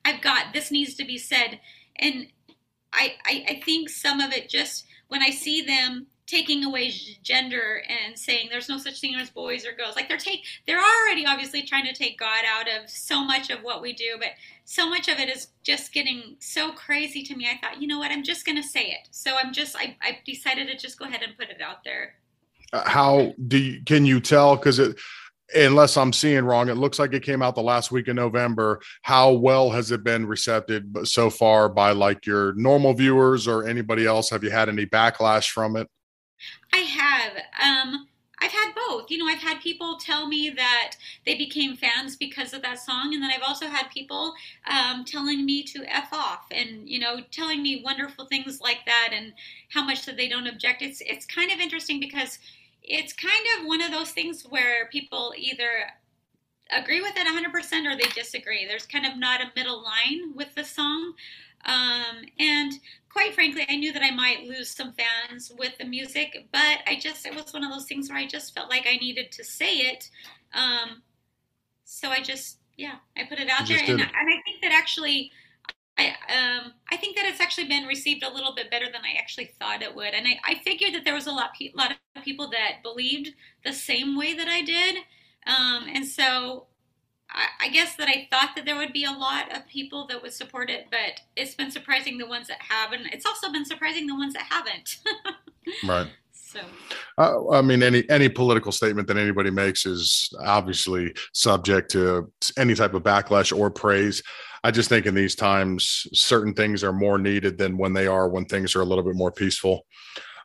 I've 0.06 0.22
got 0.22 0.54
this 0.54 0.72
needs 0.72 0.96
to 0.96 1.06
be 1.06 1.18
said. 1.18 1.60
And 1.98 2.28
I, 2.94 3.16
I, 3.26 3.46
I 3.50 3.62
think 3.64 3.90
some 3.90 4.22
of 4.22 4.32
it 4.32 4.50
just 4.50 4.86
when 5.10 5.22
I 5.22 5.32
see 5.32 5.62
them 5.62 6.08
taking 6.28 6.66
away 6.66 6.92
gender 7.24 7.82
and 7.88 8.18
saying 8.18 8.50
there's 8.52 8.68
no 8.68 8.78
such 8.78 9.00
thing 9.00 9.16
as 9.16 9.30
boys 9.30 9.66
or 9.66 9.72
girls 9.72 9.96
like 9.96 10.10
they're 10.10 10.18
take 10.18 10.44
they're 10.68 10.78
already 10.78 11.26
obviously 11.26 11.62
trying 11.62 11.86
to 11.86 11.94
take 11.94 12.20
god 12.20 12.44
out 12.46 12.68
of 12.68 12.90
so 12.90 13.24
much 13.24 13.50
of 13.50 13.60
what 13.64 13.82
we 13.82 13.94
do 13.94 14.18
but 14.20 14.32
so 14.66 14.90
much 14.90 15.08
of 15.08 15.20
it 15.20 15.30
is 15.30 15.48
just 15.64 15.94
getting 15.94 16.36
so 16.40 16.74
crazy 16.74 17.24
to 17.24 17.34
me 17.34 17.48
i 17.50 17.58
thought 17.58 17.82
you 17.82 17.88
know 17.88 17.98
what 17.98 18.12
i'm 18.12 18.24
just 18.24 18.46
going 18.46 18.62
to 18.62 18.68
say 18.68 18.88
it 18.88 19.08
so 19.10 19.38
i'm 19.42 19.54
just 19.54 19.76
I, 19.78 19.96
I 20.02 20.20
decided 20.26 20.68
to 20.68 20.76
just 20.76 21.00
go 21.00 21.06
ahead 21.06 21.24
and 21.24 21.38
put 21.38 21.50
it 21.50 21.62
out 21.62 21.86
there 21.86 22.16
how 22.74 23.34
do 23.48 23.58
you, 23.58 23.82
can 23.86 24.06
you 24.06 24.20
tell? 24.20 24.56
Because 24.56 24.80
it, 24.80 24.98
unless 25.56 25.98
I'm 25.98 26.14
seeing 26.14 26.44
wrong, 26.44 26.70
it 26.70 26.76
looks 26.76 27.00
like 27.00 27.14
it 27.14 27.24
came 27.24 27.42
out 27.42 27.56
the 27.56 27.62
last 27.62 27.92
week 27.92 28.08
of 28.08 28.16
November. 28.16 28.82
How 29.02 29.32
well 29.32 29.70
has 29.72 29.92
it 29.92 30.04
been 30.04 30.26
received 30.26 30.72
so 31.04 31.30
far 31.30 31.70
by 31.70 31.92
like 31.92 32.26
your 32.26 32.54
normal 32.54 32.94
viewers 32.94 33.48
or 33.48 33.68
anybody 33.68 34.06
else? 34.06 34.30
Have 34.30 34.44
you 34.44 34.52
had 34.52 34.70
any 34.70 34.86
backlash 34.86 35.50
from 35.50 35.78
it? 35.78 35.88
I 36.74 36.78
have. 36.78 37.32
Um, 37.64 38.08
I've 38.40 38.52
had 38.52 38.74
both. 38.76 39.10
You 39.10 39.18
know, 39.18 39.28
I've 39.28 39.40
had 39.40 39.62
people 39.62 39.98
tell 39.98 40.28
me 40.28 40.50
that 40.52 40.94
they 41.26 41.36
became 41.36 41.76
fans 41.76 42.16
because 42.16 42.54
of 42.54 42.62
that 42.62 42.80
song, 42.80 43.14
and 43.14 43.22
then 43.22 43.32
I've 43.32 43.48
also 43.48 43.68
had 43.68 43.90
people 43.90 44.34
um, 44.70 45.06
telling 45.06 45.46
me 45.46 45.64
to 45.64 45.84
f 45.86 46.10
off, 46.14 46.46
and 46.52 46.88
you 46.88 47.00
know, 47.00 47.20
telling 47.32 47.62
me 47.64 47.82
wonderful 47.84 48.26
things 48.26 48.62
like 48.62 48.86
that, 48.86 49.10
and 49.12 49.34
how 49.70 49.84
much 49.84 50.06
that 50.06 50.18
they 50.18 50.28
don't 50.28 50.48
object. 50.48 50.82
It's 50.82 51.02
it's 51.02 51.26
kind 51.26 51.52
of 51.52 51.60
interesting 51.60 52.00
because 52.00 52.40
it's 52.84 53.14
kind 53.14 53.46
of 53.58 53.66
one 53.66 53.82
of 53.82 53.92
those 53.92 54.12
things 54.12 54.44
where 54.44 54.88
people 54.92 55.34
either 55.38 55.92
agree 56.72 57.02
with 57.02 57.14
it 57.16 57.28
100% 57.28 57.86
or 57.86 57.96
they 57.96 58.10
disagree. 58.10 58.66
There's 58.66 58.86
kind 58.86 59.06
of 59.06 59.18
not 59.18 59.42
a 59.42 59.52
middle 59.56 59.84
line 59.84 60.34
with 60.36 60.54
the 60.56 60.64
song. 60.64 61.14
Um, 61.66 62.24
and 62.40 62.74
quite 63.18 63.34
frankly, 63.34 63.66
I 63.68 63.76
knew 63.78 63.92
that 63.94 64.04
I 64.04 64.12
might 64.12 64.44
lose 64.44 64.70
some 64.70 64.94
fans 64.94 65.52
with 65.58 65.76
the 65.80 65.86
music, 65.86 66.48
but 66.52 66.78
I 66.86 67.00
just, 67.02 67.26
it 67.26 67.34
was 67.34 67.52
one 67.52 67.64
of 67.64 67.72
those 67.72 67.86
things 67.86 68.10
where 68.10 68.20
I 68.20 68.28
just 68.28 68.54
felt 68.54 68.70
like 68.70 68.86
I 68.88 68.98
needed 68.98 69.32
to 69.32 69.44
say 69.44 69.74
it. 69.78 70.08
Um, 70.54 71.02
so 71.84 72.10
I 72.10 72.22
just, 72.22 72.60
yeah, 72.78 72.98
I 73.18 73.24
put 73.24 73.40
it 73.40 73.50
out 73.50 73.68
there. 73.68 73.80
And, 73.80 73.90
and 73.90 74.02
I 74.02 74.38
think 74.46 74.62
that 74.62 74.72
actually, 74.72 75.32
I 75.98 76.10
um 76.10 76.74
I 76.92 76.98
think 76.98 77.16
that 77.16 77.26
it's 77.26 77.42
actually 77.42 77.68
been 77.68 77.86
received 77.86 78.24
a 78.24 78.32
little 78.32 78.54
bit 78.54 78.70
better 78.70 78.86
than 78.86 79.02
I 79.04 79.18
actually 79.18 79.50
thought 79.60 79.82
it 79.82 79.96
would, 79.96 80.14
and 80.14 80.28
I, 80.28 80.40
I 80.46 80.62
figured 80.64 80.94
that 80.94 81.06
there 81.06 81.16
was 81.16 81.26
a 81.26 81.32
lot 81.32 81.54
lot 81.74 81.96
of 82.16 82.24
people 82.24 82.52
that 82.52 82.84
believed 82.84 83.30
the 83.66 83.74
same 83.74 84.16
way 84.16 84.36
that 84.36 84.48
I 84.48 84.62
did, 84.62 84.98
um, 85.48 85.88
and 85.92 86.06
so 86.06 86.68
I, 87.38 87.68
I 87.68 87.70
guess 87.70 87.96
that 87.96 88.08
I 88.08 88.28
thought 88.32 88.56
that 88.56 88.66
there 88.66 88.76
would 88.76 88.94
be 88.94 89.06
a 89.06 89.12
lot 89.12 89.56
of 89.56 89.68
people 89.68 90.08
that 90.08 90.22
would 90.22 90.34
support 90.34 90.70
it, 90.70 90.88
but 90.90 91.22
it's 91.36 91.54
been 91.54 91.72
surprising 91.72 92.18
the 92.18 92.26
ones 92.26 92.48
that 92.48 92.60
have, 92.62 92.92
and 92.92 93.06
it's 93.14 93.26
also 93.26 93.52
been 93.52 93.66
surprising 93.66 94.08
the 94.08 94.16
ones 94.16 94.34
that 94.34 94.48
haven't. 94.50 94.98
right. 95.88 96.08
So, 96.32 96.62
uh, 97.18 97.50
I 97.52 97.62
mean, 97.62 97.84
any 97.84 98.10
any 98.10 98.30
political 98.30 98.72
statement 98.72 99.08
that 99.10 99.18
anybody 99.18 99.52
makes 99.52 99.86
is 99.86 100.34
obviously 100.40 101.14
subject 101.34 101.92
to 101.92 102.32
any 102.58 102.74
type 102.74 102.94
of 102.94 103.04
backlash 103.04 103.56
or 103.56 103.70
praise. 103.70 104.24
I 104.64 104.72
just 104.72 104.90
think 104.90 105.06
in 105.06 105.14
these 105.14 105.36
times, 105.36 106.08
certain 106.14 106.54
things 106.54 106.84
are 106.84 106.94
more 106.94 107.18
needed 107.18 107.58
than 107.58 107.78
when 107.78 107.94
they 107.94 108.08
are 108.08 108.30
when 108.30 108.46
things 108.46 108.76
are 108.76 108.82
a 108.82 108.86
little 108.86 109.04
bit 109.04 109.16
more 109.16 109.32
peaceful. 109.32 109.86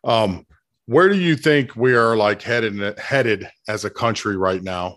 Um, 0.05 0.45
where 0.87 1.09
do 1.09 1.17
you 1.17 1.37
think 1.37 1.77
we 1.77 1.95
are 1.95 2.17
like 2.17 2.43
headed 2.43 2.99
headed 2.99 3.49
as 3.69 3.85
a 3.85 3.91
country 3.91 4.37
right 4.37 4.63
now? 4.63 4.97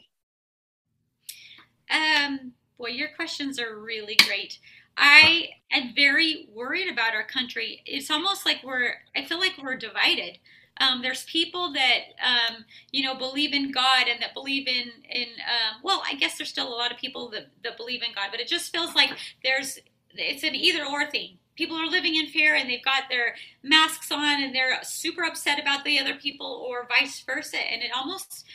Um, 1.90 2.54
well, 2.78 2.92
your 2.92 3.10
questions 3.16 3.60
are 3.60 3.78
really 3.78 4.18
great. 4.28 4.60
I 4.98 5.50
am 5.72 5.94
very 5.96 6.48
worried 6.54 6.92
about 6.92 7.14
our 7.14 7.26
country. 7.26 7.82
It's 7.86 8.10
almost 8.10 8.46
like 8.46 8.62
we're. 8.64 8.96
I 9.16 9.26
feel 9.26 9.40
like 9.40 9.56
we're 9.62 9.76
divided. 9.76 10.40
Um, 10.80 11.02
there's 11.02 11.24
people 11.26 11.72
that 11.74 12.00
um, 12.22 12.66
you 12.92 13.04
know 13.04 13.16
believe 13.16 13.54
in 13.54 13.72
God 13.72 14.08
and 14.10 14.22
that 14.22 14.34
believe 14.34 14.68
in 14.68 14.92
in 15.10 15.28
um, 15.28 15.82
well, 15.84 16.02
I 16.06 16.16
guess 16.16 16.38
there's 16.38 16.50
still 16.50 16.68
a 16.68 16.76
lot 16.76 16.92
of 16.92 16.98
people 16.98 17.30
that, 17.32 17.48
that 17.64 17.78
believe 17.78 18.04
in 18.04 18.14
God, 18.16 18.28
but 18.32 18.40
it 18.40 18.48
just 18.48 18.72
feels 18.72 18.96
like 18.96 19.12
there's 19.44 19.80
it's 20.14 20.44
an 20.44 20.56
either 20.56 20.86
or 20.86 21.10
thing. 21.10 21.38
People 21.56 21.78
are 21.78 21.88
living 21.88 22.16
in 22.16 22.28
fear 22.28 22.56
and 22.56 22.70
they've 22.70 22.84
got 22.84 23.04
their 23.10 23.36
masks 23.64 24.12
on 24.12 24.44
and 24.44 24.54
they're 24.54 24.78
super 24.84 25.24
upset 25.24 25.60
about 25.60 25.86
the 25.86 25.98
other 26.00 26.16
people, 26.16 26.66
or 26.68 26.88
vice 26.88 27.22
versa. 27.22 27.58
And 27.58 27.82
it 27.82 27.92
almost 27.96 28.46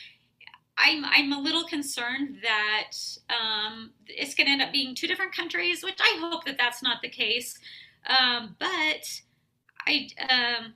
I'm 0.83 1.05
I'm 1.05 1.31
a 1.31 1.39
little 1.39 1.63
concerned 1.63 2.37
that 2.41 2.91
um, 3.29 3.91
it's 4.07 4.35
going 4.35 4.47
to 4.47 4.53
end 4.53 4.61
up 4.61 4.71
being 4.71 4.95
two 4.95 5.07
different 5.07 5.35
countries, 5.35 5.83
which 5.83 5.99
I 5.99 6.17
hope 6.19 6.45
that 6.45 6.57
that's 6.57 6.81
not 6.81 7.01
the 7.01 7.09
case. 7.09 7.57
Um, 8.07 8.55
but 8.59 9.21
I 9.87 10.07
um, 10.29 10.73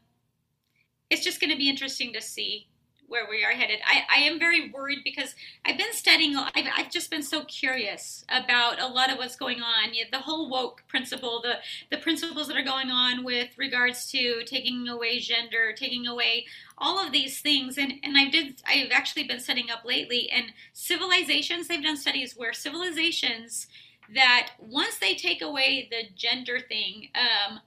it's 1.10 1.24
just 1.24 1.40
going 1.40 1.52
to 1.52 1.58
be 1.58 1.70
interesting 1.70 2.14
to 2.14 2.22
see 2.22 2.68
where 3.08 3.28
we 3.30 3.44
are 3.44 3.52
headed. 3.52 3.80
I, 3.86 4.04
I 4.10 4.22
am 4.22 4.40
very 4.40 4.70
worried 4.72 5.00
because 5.04 5.36
I've 5.66 5.78
been 5.78 5.94
studying, 5.94 6.36
I've, 6.36 6.66
I've 6.76 6.92
just 6.92 7.10
been 7.10 7.24
so 7.24 7.44
curious 7.46 8.26
about 8.30 8.82
a 8.82 8.88
lot 8.88 9.12
of 9.12 9.18
what's 9.18 9.36
going 9.36 9.62
on. 9.62 9.92
The 10.12 10.20
whole 10.20 10.50
woke 10.50 10.84
principle, 10.88 11.42
the, 11.42 11.56
the 11.90 12.02
principles 12.02 12.48
that 12.48 12.58
are 12.58 12.64
going 12.64 12.90
on 12.90 13.24
with 13.24 13.50
regards 13.58 14.10
to 14.12 14.44
taking 14.46 14.88
away 14.88 15.20
gender, 15.20 15.74
taking 15.76 16.08
away 16.08 16.46
all 16.78 17.00
of 17.00 17.12
these 17.12 17.42
things. 17.42 17.78
And, 17.78 17.94
and 18.04 18.18
I 18.18 18.30
did, 18.30 18.62
I've 18.68 18.92
actually 18.92 19.24
been 19.24 19.40
setting 19.40 19.70
up 19.70 19.86
lately 19.86 20.30
and 20.30 20.48
civilizations, 20.74 21.68
they've 21.68 21.84
done 21.84 21.98
studies 21.98 22.36
where 22.36 22.54
civilizations 22.54 23.68
that 24.14 24.52
once 24.60 25.00
they 25.00 25.16
take 25.16 25.42
away 25.42 25.88
the 25.90 26.04
gender 26.16 26.60
thing, 26.60 27.10
um, 27.16 27.60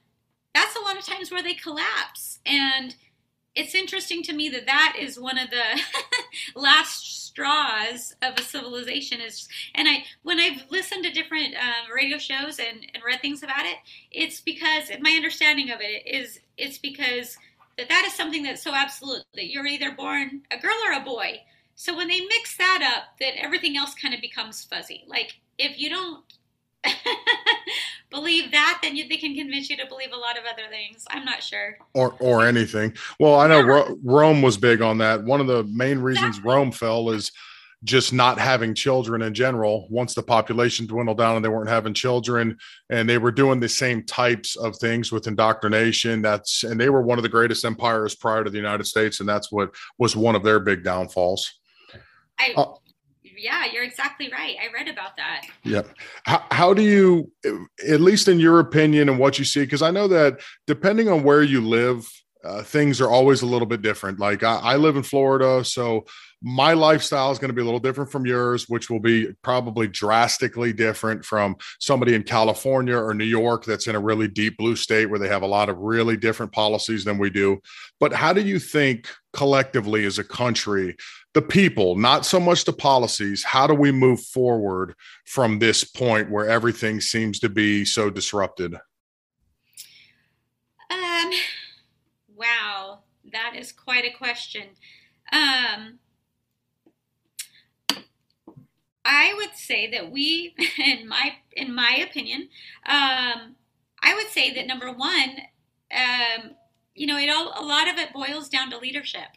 that's 0.54 0.76
a 0.76 0.80
lot 0.80 0.96
of 0.96 1.06
times 1.06 1.30
where 1.30 1.42
they 1.42 1.54
collapse. 1.54 2.38
And 2.46 2.94
it's 3.58 3.74
interesting 3.74 4.22
to 4.22 4.32
me 4.32 4.48
that 4.48 4.66
that 4.66 4.96
is 4.98 5.18
one 5.18 5.38
of 5.38 5.50
the 5.50 5.80
last 6.58 7.26
straws 7.26 8.14
of 8.22 8.34
a 8.38 8.42
civilization 8.42 9.20
is 9.20 9.48
and 9.74 9.86
i 9.88 10.02
when 10.22 10.40
i've 10.40 10.62
listened 10.70 11.04
to 11.04 11.10
different 11.10 11.54
um, 11.54 11.92
radio 11.94 12.18
shows 12.18 12.58
and, 12.58 12.86
and 12.94 13.02
read 13.04 13.20
things 13.20 13.42
about 13.42 13.64
it 13.64 13.76
it's 14.10 14.40
because 14.40 14.90
my 15.00 15.10
understanding 15.10 15.70
of 15.70 15.80
it 15.80 16.06
is 16.06 16.40
it's 16.56 16.78
because 16.78 17.36
that 17.78 17.88
that 17.88 18.04
is 18.06 18.12
something 18.12 18.42
that's 18.42 18.62
so 18.62 18.74
absolute 18.74 19.22
that 19.34 19.50
you're 19.50 19.66
either 19.66 19.92
born 19.92 20.42
a 20.50 20.58
girl 20.58 20.76
or 20.86 20.92
a 20.92 21.04
boy. 21.04 21.40
So 21.76 21.96
when 21.96 22.08
they 22.08 22.20
mix 22.20 22.56
that 22.58 22.82
up 22.82 23.18
that 23.20 23.40
everything 23.42 23.76
else 23.76 23.94
kind 23.94 24.12
of 24.12 24.20
becomes 24.20 24.64
fuzzy. 24.64 25.04
Like 25.06 25.36
if 25.58 25.78
you 25.78 25.88
don't 25.88 26.24
believe 28.10 28.50
that, 28.52 28.80
then 28.82 28.96
you, 28.96 29.08
they 29.08 29.16
can 29.16 29.34
convince 29.34 29.68
you 29.70 29.76
to 29.76 29.86
believe 29.86 30.12
a 30.12 30.16
lot 30.16 30.38
of 30.38 30.44
other 30.44 30.68
things. 30.70 31.04
I'm 31.10 31.24
not 31.24 31.42
sure. 31.42 31.78
Or 31.94 32.16
or 32.20 32.46
anything. 32.46 32.94
Well, 33.20 33.38
I 33.38 33.46
know 33.46 33.60
Ro- 33.60 33.98
Rome 34.02 34.42
was 34.42 34.56
big 34.56 34.82
on 34.82 34.98
that. 34.98 35.24
One 35.24 35.40
of 35.40 35.46
the 35.46 35.64
main 35.64 35.98
reasons 35.98 36.38
exactly. 36.38 36.52
Rome 36.52 36.72
fell 36.72 37.10
is 37.10 37.30
just 37.84 38.12
not 38.12 38.38
having 38.38 38.74
children 38.74 39.22
in 39.22 39.32
general. 39.34 39.86
Once 39.88 40.14
the 40.14 40.22
population 40.22 40.86
dwindled 40.86 41.18
down 41.18 41.36
and 41.36 41.44
they 41.44 41.48
weren't 41.48 41.68
having 41.68 41.94
children, 41.94 42.56
and 42.90 43.08
they 43.08 43.18
were 43.18 43.30
doing 43.30 43.60
the 43.60 43.68
same 43.68 44.02
types 44.04 44.56
of 44.56 44.76
things 44.76 45.12
with 45.12 45.26
indoctrination. 45.26 46.22
That's 46.22 46.64
and 46.64 46.80
they 46.80 46.88
were 46.88 47.02
one 47.02 47.18
of 47.18 47.22
the 47.22 47.28
greatest 47.28 47.64
empires 47.64 48.14
prior 48.14 48.42
to 48.42 48.50
the 48.50 48.56
United 48.56 48.84
States, 48.84 49.20
and 49.20 49.28
that's 49.28 49.52
what 49.52 49.74
was 49.98 50.16
one 50.16 50.34
of 50.34 50.42
their 50.42 50.60
big 50.60 50.82
downfalls. 50.82 51.52
I 52.38 52.52
uh, 52.56 52.72
yeah, 53.38 53.66
you're 53.72 53.84
exactly 53.84 54.30
right. 54.30 54.56
I 54.60 54.72
read 54.72 54.88
about 54.88 55.16
that. 55.16 55.46
Yeah. 55.64 55.82
How, 56.24 56.44
how 56.50 56.74
do 56.74 56.82
you, 56.82 57.30
at 57.88 58.00
least 58.00 58.28
in 58.28 58.40
your 58.40 58.60
opinion 58.60 59.08
and 59.08 59.18
what 59.18 59.38
you 59.38 59.44
see, 59.44 59.60
because 59.60 59.82
I 59.82 59.90
know 59.90 60.08
that 60.08 60.40
depending 60.66 61.08
on 61.08 61.22
where 61.22 61.42
you 61.42 61.60
live, 61.60 62.08
uh, 62.44 62.62
things 62.62 63.00
are 63.00 63.08
always 63.08 63.42
a 63.42 63.46
little 63.46 63.66
bit 63.66 63.82
different. 63.82 64.18
Like 64.18 64.42
I, 64.42 64.56
I 64.56 64.76
live 64.76 64.96
in 64.96 65.02
Florida, 65.02 65.64
so 65.64 66.04
my 66.40 66.72
lifestyle 66.72 67.32
is 67.32 67.38
going 67.38 67.48
to 67.48 67.54
be 67.54 67.62
a 67.62 67.64
little 67.64 67.80
different 67.80 68.12
from 68.12 68.24
yours, 68.24 68.68
which 68.68 68.88
will 68.88 69.00
be 69.00 69.32
probably 69.42 69.88
drastically 69.88 70.72
different 70.72 71.24
from 71.24 71.56
somebody 71.80 72.14
in 72.14 72.22
California 72.22 72.96
or 72.96 73.12
New 73.12 73.24
York 73.24 73.64
that's 73.64 73.88
in 73.88 73.96
a 73.96 74.00
really 74.00 74.28
deep 74.28 74.56
blue 74.56 74.76
state 74.76 75.06
where 75.06 75.18
they 75.18 75.28
have 75.28 75.42
a 75.42 75.46
lot 75.46 75.68
of 75.68 75.78
really 75.78 76.16
different 76.16 76.52
policies 76.52 77.04
than 77.04 77.18
we 77.18 77.28
do. 77.28 77.60
But 77.98 78.12
how 78.12 78.32
do 78.32 78.40
you 78.40 78.60
think 78.60 79.08
collectively 79.32 80.04
as 80.04 80.18
a 80.18 80.24
country, 80.24 80.96
the 81.34 81.42
people, 81.42 81.96
not 81.96 82.24
so 82.24 82.38
much 82.38 82.64
the 82.64 82.72
policies, 82.72 83.42
how 83.42 83.66
do 83.66 83.74
we 83.74 83.90
move 83.90 84.20
forward 84.20 84.94
from 85.26 85.58
this 85.58 85.82
point 85.82 86.30
where 86.30 86.48
everything 86.48 87.00
seems 87.00 87.40
to 87.40 87.48
be 87.48 87.84
so 87.84 88.10
disrupted? 88.10 88.74
Um, 90.90 91.30
wow, 92.34 93.00
that 93.32 93.54
is 93.56 93.72
quite 93.72 94.04
a 94.04 94.16
question. 94.16 94.68
Um, 95.32 95.98
I 99.08 99.32
would 99.36 99.56
say 99.56 99.90
that 99.92 100.12
we, 100.12 100.54
in 100.78 101.08
my 101.08 101.32
in 101.52 101.74
my 101.74 102.04
opinion, 102.08 102.50
um, 102.86 103.56
I 104.02 104.14
would 104.14 104.28
say 104.28 104.54
that 104.54 104.66
number 104.66 104.92
one, 104.92 105.38
um, 105.90 106.50
you 106.94 107.06
know, 107.06 107.16
it 107.16 107.30
all 107.30 107.54
a 107.56 107.64
lot 107.64 107.88
of 107.88 107.96
it 107.96 108.12
boils 108.12 108.50
down 108.50 108.70
to 108.70 108.78
leadership. 108.78 109.28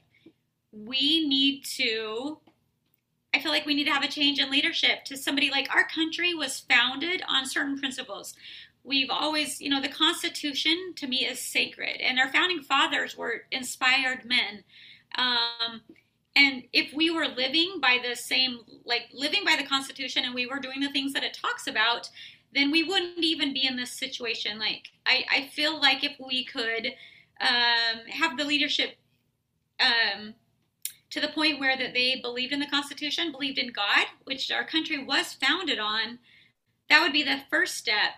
We 0.73 1.25
need 1.27 1.63
to. 1.77 2.39
I 3.33 3.39
feel 3.39 3.51
like 3.51 3.65
we 3.65 3.73
need 3.73 3.85
to 3.85 3.93
have 3.93 4.03
a 4.03 4.09
change 4.09 4.39
in 4.39 4.51
leadership 4.51 5.05
to 5.05 5.15
somebody 5.15 5.49
like 5.49 5.73
our 5.73 5.87
country 5.87 6.33
was 6.33 6.59
founded 6.59 7.23
on 7.29 7.45
certain 7.45 7.79
principles. 7.79 8.33
We've 8.83 9.09
always, 9.09 9.61
you 9.61 9.69
know, 9.69 9.81
the 9.81 9.87
Constitution 9.87 10.93
to 10.97 11.07
me 11.07 11.25
is 11.25 11.39
sacred, 11.39 12.01
and 12.01 12.19
our 12.19 12.29
founding 12.29 12.61
fathers 12.61 13.15
were 13.15 13.43
inspired 13.51 14.25
men. 14.25 14.65
Um, 15.15 15.81
and 16.35 16.63
if 16.71 16.93
we 16.93 17.09
were 17.09 17.27
living 17.27 17.79
by 17.81 17.99
the 18.07 18.15
same, 18.15 18.59
like 18.85 19.09
living 19.13 19.43
by 19.43 19.57
the 19.57 19.67
Constitution 19.67 20.23
and 20.23 20.33
we 20.33 20.47
were 20.47 20.59
doing 20.59 20.79
the 20.79 20.91
things 20.91 21.13
that 21.13 21.23
it 21.23 21.33
talks 21.33 21.67
about, 21.67 22.09
then 22.53 22.71
we 22.71 22.83
wouldn't 22.83 23.23
even 23.23 23.53
be 23.53 23.65
in 23.65 23.75
this 23.75 23.91
situation. 23.91 24.57
Like, 24.57 24.89
I, 25.05 25.25
I 25.31 25.49
feel 25.53 25.79
like 25.79 26.03
if 26.03 26.13
we 26.25 26.45
could 26.45 26.87
um, 27.41 28.05
have 28.09 28.37
the 28.37 28.45
leadership 28.45 28.95
um, 29.79 30.33
to 31.09 31.19
the 31.19 31.29
point 31.29 31.59
where 31.59 31.77
that 31.77 31.93
they 31.93 32.19
believed 32.21 32.53
in 32.53 32.59
the 32.59 32.67
Constitution, 32.67 33.31
believed 33.31 33.57
in 33.57 33.71
God, 33.73 34.05
which 34.23 34.51
our 34.51 34.65
country 34.65 35.03
was 35.03 35.33
founded 35.33 35.79
on, 35.79 36.19
that 36.89 37.01
would 37.01 37.13
be 37.13 37.23
the 37.23 37.41
first 37.49 37.75
step. 37.75 38.11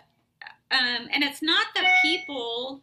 Um, 0.72 1.08
and 1.12 1.24
it's 1.24 1.42
not 1.42 1.68
the 1.76 1.86
people 2.02 2.82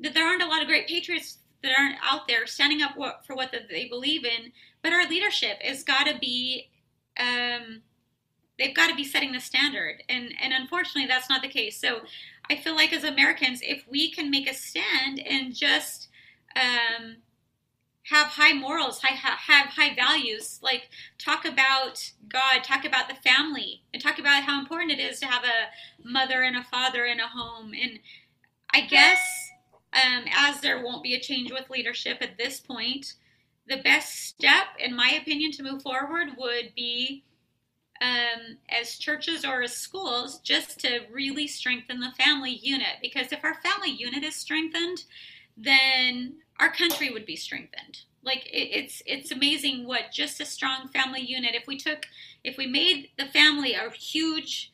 that 0.00 0.14
there 0.14 0.26
aren't 0.26 0.42
a 0.42 0.46
lot 0.46 0.62
of 0.62 0.68
great 0.68 0.86
patriots 0.86 1.38
that 1.62 1.72
aren't 1.78 1.98
out 2.02 2.26
there 2.26 2.46
standing 2.46 2.82
up 2.82 2.94
for 3.26 3.34
what 3.34 3.54
they 3.70 3.88
believe 3.88 4.24
in. 4.24 4.52
But 4.82 4.92
our 4.92 5.06
leadership 5.06 5.60
has 5.62 5.82
got 5.82 6.06
to 6.06 6.18
be, 6.18 6.70
um, 7.18 7.82
they've 8.58 8.74
got 8.74 8.88
to 8.88 8.96
be 8.96 9.04
setting 9.04 9.32
the 9.32 9.40
standard, 9.40 10.02
and 10.08 10.32
and 10.40 10.52
unfortunately, 10.52 11.06
that's 11.06 11.28
not 11.28 11.42
the 11.42 11.48
case. 11.48 11.80
So 11.80 12.00
I 12.50 12.56
feel 12.56 12.74
like 12.74 12.92
as 12.92 13.04
Americans, 13.04 13.60
if 13.62 13.84
we 13.88 14.10
can 14.10 14.30
make 14.30 14.50
a 14.50 14.54
stand 14.54 15.20
and 15.20 15.54
just 15.54 16.08
um, 16.56 17.16
have 18.04 18.28
high 18.28 18.52
morals, 18.52 19.00
high, 19.02 19.14
have 19.14 19.68
high 19.68 19.94
values, 19.94 20.58
like 20.62 20.88
talk 21.18 21.44
about 21.44 22.12
God, 22.28 22.64
talk 22.64 22.84
about 22.84 23.08
the 23.08 23.14
family, 23.14 23.82
and 23.92 24.02
talk 24.02 24.18
about 24.18 24.42
how 24.42 24.58
important 24.58 24.90
it 24.92 24.98
is 24.98 25.20
to 25.20 25.26
have 25.26 25.44
a 25.44 26.08
mother 26.08 26.42
and 26.42 26.56
a 26.56 26.64
father 26.64 27.04
in 27.04 27.20
a 27.20 27.28
home. 27.28 27.72
And 27.72 28.00
I 28.72 28.80
guess 28.82 29.49
um, 29.92 30.24
as 30.32 30.60
there 30.60 30.82
won't 30.82 31.02
be 31.02 31.14
a 31.14 31.20
change 31.20 31.50
with 31.52 31.70
leadership 31.70 32.18
at 32.20 32.38
this 32.38 32.60
point, 32.60 33.14
the 33.66 33.82
best 33.82 34.26
step, 34.26 34.66
in 34.78 34.94
my 34.94 35.10
opinion, 35.20 35.52
to 35.52 35.62
move 35.62 35.82
forward 35.82 36.28
would 36.36 36.72
be 36.74 37.24
um, 38.00 38.56
as 38.68 38.98
churches 38.98 39.44
or 39.44 39.62
as 39.62 39.76
schools 39.76 40.38
just 40.40 40.80
to 40.80 41.00
really 41.12 41.46
strengthen 41.46 42.00
the 42.00 42.12
family 42.18 42.58
unit. 42.62 42.96
Because 43.02 43.32
if 43.32 43.44
our 43.44 43.54
family 43.54 43.90
unit 43.90 44.24
is 44.24 44.34
strengthened, 44.34 45.04
then 45.56 46.34
our 46.58 46.72
country 46.72 47.10
would 47.10 47.26
be 47.26 47.36
strengthened. 47.36 48.00
Like 48.22 48.46
it, 48.46 48.68
it's 48.72 49.02
it's 49.06 49.30
amazing 49.30 49.86
what 49.86 50.12
just 50.12 50.40
a 50.40 50.44
strong 50.44 50.88
family 50.88 51.20
unit. 51.20 51.54
If 51.54 51.66
we 51.66 51.76
took 51.76 52.06
if 52.44 52.56
we 52.56 52.66
made 52.66 53.10
the 53.18 53.26
family 53.26 53.74
a 53.74 53.90
huge 53.90 54.72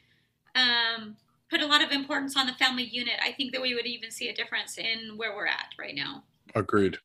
um, 0.55 1.17
put 1.51 1.61
a 1.61 1.67
lot 1.67 1.83
of 1.83 1.91
importance 1.91 2.37
on 2.37 2.47
the 2.47 2.53
family 2.55 2.85
unit, 2.85 3.15
I 3.23 3.33
think 3.33 3.53
that 3.53 3.63
we 3.63 3.75
would 3.75 3.87
even 3.87 4.11
see 4.11 4.29
a 4.29 4.35
difference 4.35 4.79
in 4.79 5.17
where 5.17 5.35
we're 5.35 5.47
at 5.47 5.69
right 5.79 5.95
now. 5.95 6.25
Agreed. 6.55 6.99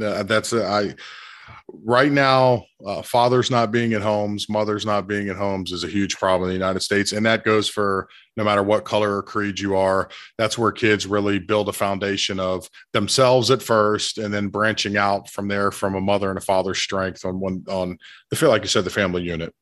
Uh, 0.00 0.22
that's 0.22 0.52
a, 0.52 0.66
I 0.66 0.94
right 1.84 2.10
now, 2.10 2.64
uh, 2.84 3.02
fathers 3.02 3.50
not 3.50 3.70
being 3.70 3.92
at 3.92 4.02
homes, 4.02 4.48
mothers 4.48 4.86
not 4.86 5.06
being 5.06 5.28
at 5.28 5.36
homes 5.36 5.72
is 5.72 5.84
a 5.84 5.88
huge 5.88 6.16
problem 6.16 6.48
in 6.48 6.54
the 6.54 6.64
United 6.64 6.80
States. 6.80 7.12
And 7.12 7.24
that 7.26 7.44
goes 7.44 7.68
for 7.68 8.08
no 8.36 8.44
matter 8.44 8.62
what 8.62 8.84
color 8.84 9.16
or 9.16 9.22
creed 9.22 9.58
you 9.58 9.76
are. 9.76 10.08
That's 10.38 10.58
where 10.58 10.72
kids 10.72 11.06
really 11.06 11.38
build 11.38 11.68
a 11.68 11.72
foundation 11.72 12.40
of 12.40 12.68
themselves 12.92 13.50
at 13.50 13.62
first 13.62 14.18
and 14.18 14.32
then 14.32 14.48
branching 14.48 14.96
out 14.96 15.30
from 15.30 15.48
there 15.48 15.70
from 15.70 15.94
a 15.94 16.00
mother 16.00 16.30
and 16.30 16.38
a 16.38 16.42
father's 16.42 16.78
strength 16.78 17.24
on 17.24 17.40
one, 17.40 17.64
on 17.68 17.98
the 18.30 18.36
feel 18.36 18.48
like 18.48 18.62
you 18.62 18.68
said, 18.68 18.84
the 18.84 18.90
family 18.90 19.22
unit. 19.22 19.54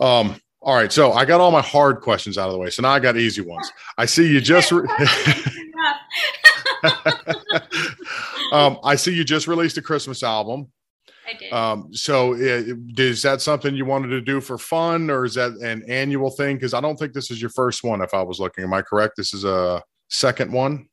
Um, 0.00 0.36
all 0.64 0.74
right, 0.74 0.90
so 0.90 1.12
I 1.12 1.24
got 1.26 1.40
all 1.40 1.50
my 1.50 1.60
hard 1.60 2.00
questions 2.00 2.38
out 2.38 2.48
of 2.48 2.52
the 2.54 2.58
way. 2.58 2.70
So 2.70 2.80
now 2.82 2.90
I 2.90 2.98
got 2.98 3.16
easy 3.18 3.42
ones. 3.42 3.70
I 3.98 4.06
see 4.06 4.26
you 4.26 4.40
just. 4.40 4.72
Re- 4.72 4.88
um, 8.52 8.78
I 8.82 8.96
see 8.96 9.14
you 9.14 9.24
just 9.24 9.46
released 9.46 9.76
a 9.76 9.82
Christmas 9.82 10.22
album. 10.22 10.68
I 11.26 11.34
did. 11.34 11.52
Um, 11.52 11.94
so 11.94 12.34
it, 12.34 12.76
is 12.98 13.22
that 13.22 13.40
something 13.40 13.74
you 13.74 13.84
wanted 13.84 14.08
to 14.08 14.20
do 14.20 14.40
for 14.40 14.58
fun 14.58 15.10
or 15.10 15.24
is 15.24 15.34
that 15.34 15.52
an 15.52 15.82
annual 15.88 16.30
thing? 16.30 16.56
Because 16.56 16.74
I 16.74 16.80
don't 16.80 16.98
think 16.98 17.12
this 17.12 17.30
is 17.30 17.40
your 17.40 17.50
first 17.50 17.84
one. 17.84 18.02
If 18.02 18.14
I 18.14 18.22
was 18.22 18.40
looking, 18.40 18.64
am 18.64 18.74
I 18.74 18.82
correct? 18.82 19.14
This 19.16 19.34
is 19.34 19.44
a 19.44 19.82
second 20.08 20.52
one. 20.52 20.88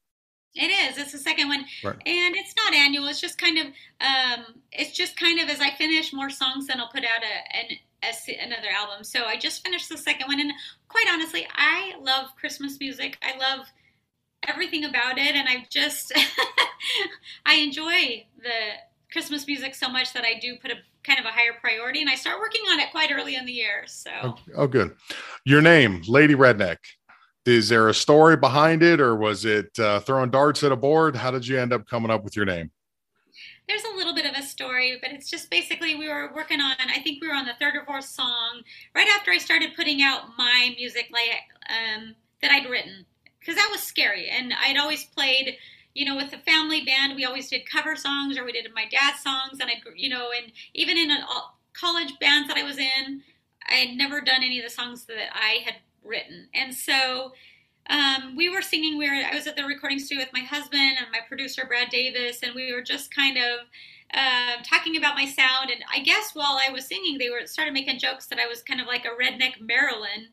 It 0.54 0.68
is. 0.68 0.98
It's 0.98 1.13
the 1.13 1.18
second 1.18 1.48
one, 1.48 1.63
Right. 1.82 1.96
and 2.06 2.36
it's 2.36 2.54
not 2.58 2.74
annual. 2.74 3.08
It's 3.08 3.22
just 3.22 3.38
kind 3.38 3.58
of, 3.58 3.68
um, 4.01 4.62
it's 4.74 4.92
just 4.92 5.16
kind 5.16 5.40
of 5.40 5.48
as 5.48 5.62
I 5.62 5.72
finish 5.72 6.12
more 6.12 6.30
songs, 6.30 6.68
then 6.68 6.82
I'll 6.82 6.90
put 6.90 7.06
out 7.06 7.24
a, 7.24 7.56
an 7.58 7.78
another 8.03 8.67
album. 8.75 9.03
So 9.03 9.25
I 9.25 9.38
just 9.38 9.63
finished 9.63 9.89
the 9.89 9.98
second 9.98 10.27
one, 10.27 10.39
and 10.39 10.51
quite 10.88 11.05
honestly, 11.12 11.48
I 11.53 11.93
love 12.01 12.36
Christmas 12.36 12.79
music. 12.79 13.17
I 13.22 13.38
love 13.38 13.67
everything 14.48 14.86
about 14.86 15.17
it, 15.17 15.36
and 15.36 15.48
I 15.48 15.65
just 15.70 16.12
I 17.46 17.55
enjoy 17.55 18.25
the 18.41 18.77
Christmas 19.12 19.46
music 19.48 19.75
so 19.75 19.89
much 19.89 20.13
that 20.13 20.24
I 20.24 20.39
do 20.39 20.55
put 20.62 20.72
a 20.72 20.75
kind 21.03 21.20
of 21.20 21.25
a 21.25 21.29
higher 21.29 21.53
priority, 21.60 22.01
and 22.01 22.10
I 22.10 22.15
start 22.15 22.39
working 22.39 22.62
on 22.72 22.79
it 22.79 22.91
quite 22.91 23.12
early 23.12 23.36
in 23.36 23.46
the 23.46 23.53
year. 23.53 23.84
So. 23.88 24.12
Oh, 24.24 24.36
oh, 24.55 24.67
good. 24.67 24.96
Your 25.46 25.62
name, 25.62 26.03
Lady 26.08 26.36
Redneck. 26.36 26.77
Is 27.43 27.70
there 27.70 27.89
a 27.89 27.93
story 27.93 28.38
behind 28.38 28.84
it, 28.84 29.01
or 29.01 29.15
was 29.15 29.46
it 29.46 29.77
uh, 29.79 30.00
throwing 30.01 30.29
darts 30.29 30.63
at 30.63 30.72
a 30.72 30.75
board? 30.75 31.15
How 31.15 31.31
did 31.31 31.48
you 31.48 31.60
end 31.60 31.74
up 31.74 31.88
coming 31.88 32.12
up 32.12 32.24
with 32.24 32.36
your 32.36 32.46
name? 32.46 32.70
there's 33.72 33.84
a 33.86 33.96
little 33.96 34.13
bit 34.13 34.25
of 34.25 34.36
a 34.36 34.43
story, 34.62 34.98
but 35.01 35.12
it's 35.12 35.30
just 35.30 35.50
basically 35.50 35.96
we 35.96 36.10
were 36.10 36.32
working 36.34 36.62
on. 36.62 36.75
I 36.80 37.00
think 37.00 37.22
we 37.22 37.27
were 37.27 37.36
on 37.36 37.46
the 37.46 37.53
third 37.60 37.75
or 37.75 37.86
fourth 37.86 38.06
song 38.06 38.62
right 38.96 39.08
after 39.08 39.32
I 39.32 39.38
started 39.38 39.75
putting 39.75 40.01
out 40.01 40.38
my 40.38 40.74
music, 40.77 41.10
like 41.12 41.41
um, 41.70 42.15
that 42.41 42.51
I'd 42.51 42.70
written, 42.70 43.06
because 43.39 43.56
that 43.56 43.70
was 43.72 43.82
scary, 43.82 44.30
and 44.30 44.53
I'd 44.53 44.77
always 44.77 45.03
played. 45.03 45.58
You 45.94 46.06
know, 46.06 46.15
with 46.15 46.32
the 46.32 46.38
family 46.38 46.86
band, 46.86 47.18
we 47.18 47.25
always 47.25 47.50
did 47.50 47.70
cover 47.70 47.98
songs, 47.98 48.38
or 48.38 48.46
we 48.46 48.53
did 48.53 48.65
my 48.74 48.86
dad's 48.89 49.22
songs, 49.22 49.60
and 49.60 49.70
I, 49.70 49.74
you 49.94 50.08
know, 50.08 50.30
and 50.32 50.53
even 50.74 50.98
in 50.98 51.12
an, 51.12 51.22
all- 51.30 51.60
college 51.74 52.13
bands 52.22 52.48
that 52.48 52.56
I 52.56 52.63
was 52.63 52.77
in, 52.77 53.22
I 53.70 53.74
had 53.74 53.98
never 53.98 54.22
done 54.22 54.41
any 54.41 54.58
of 54.58 54.63
the 54.63 54.70
songs 54.70 55.03
that 55.08 55.36
I 55.36 55.60
had 55.65 55.75
written, 56.03 56.48
and 56.53 56.74
so 56.74 57.34
um, 57.89 58.38
we 58.38 58.50
were 58.50 58.62
singing. 58.62 58.98
We 58.98 59.10
were. 59.10 59.15
I 59.15 59.36
was 59.36 59.48
at 59.48 59.58
the 59.58 59.65
recording 59.65 60.00
studio 60.00 60.24
with 60.24 60.34
my 60.34 60.46
husband 60.48 60.98
and 60.98 61.08
my 61.12 61.20
producer 61.27 61.65
Brad 61.68 61.89
Davis, 61.89 62.41
and 62.41 62.56
we 62.56 62.74
were 62.74 62.82
just 62.82 63.13
kind 63.13 63.38
of 63.38 63.68
um 64.13 64.63
talking 64.63 64.98
about 64.98 65.15
my 65.15 65.25
sound. 65.25 65.69
And 65.69 65.84
I 65.93 66.00
guess 66.00 66.32
while 66.34 66.60
I 66.67 66.71
was 66.71 66.86
singing, 66.86 67.17
they 67.17 67.30
were 67.30 67.45
started 67.45 67.74
making 67.74 68.00
jokes 68.00 68.28
that 68.28 68.39
I 68.39 68.47
was 68.47 68.62
kind 68.62 68.82
of 68.82 68.88
like 68.88 69.06
a 69.06 69.10
redneck 69.10 69.62
Marilyn. 69.62 70.28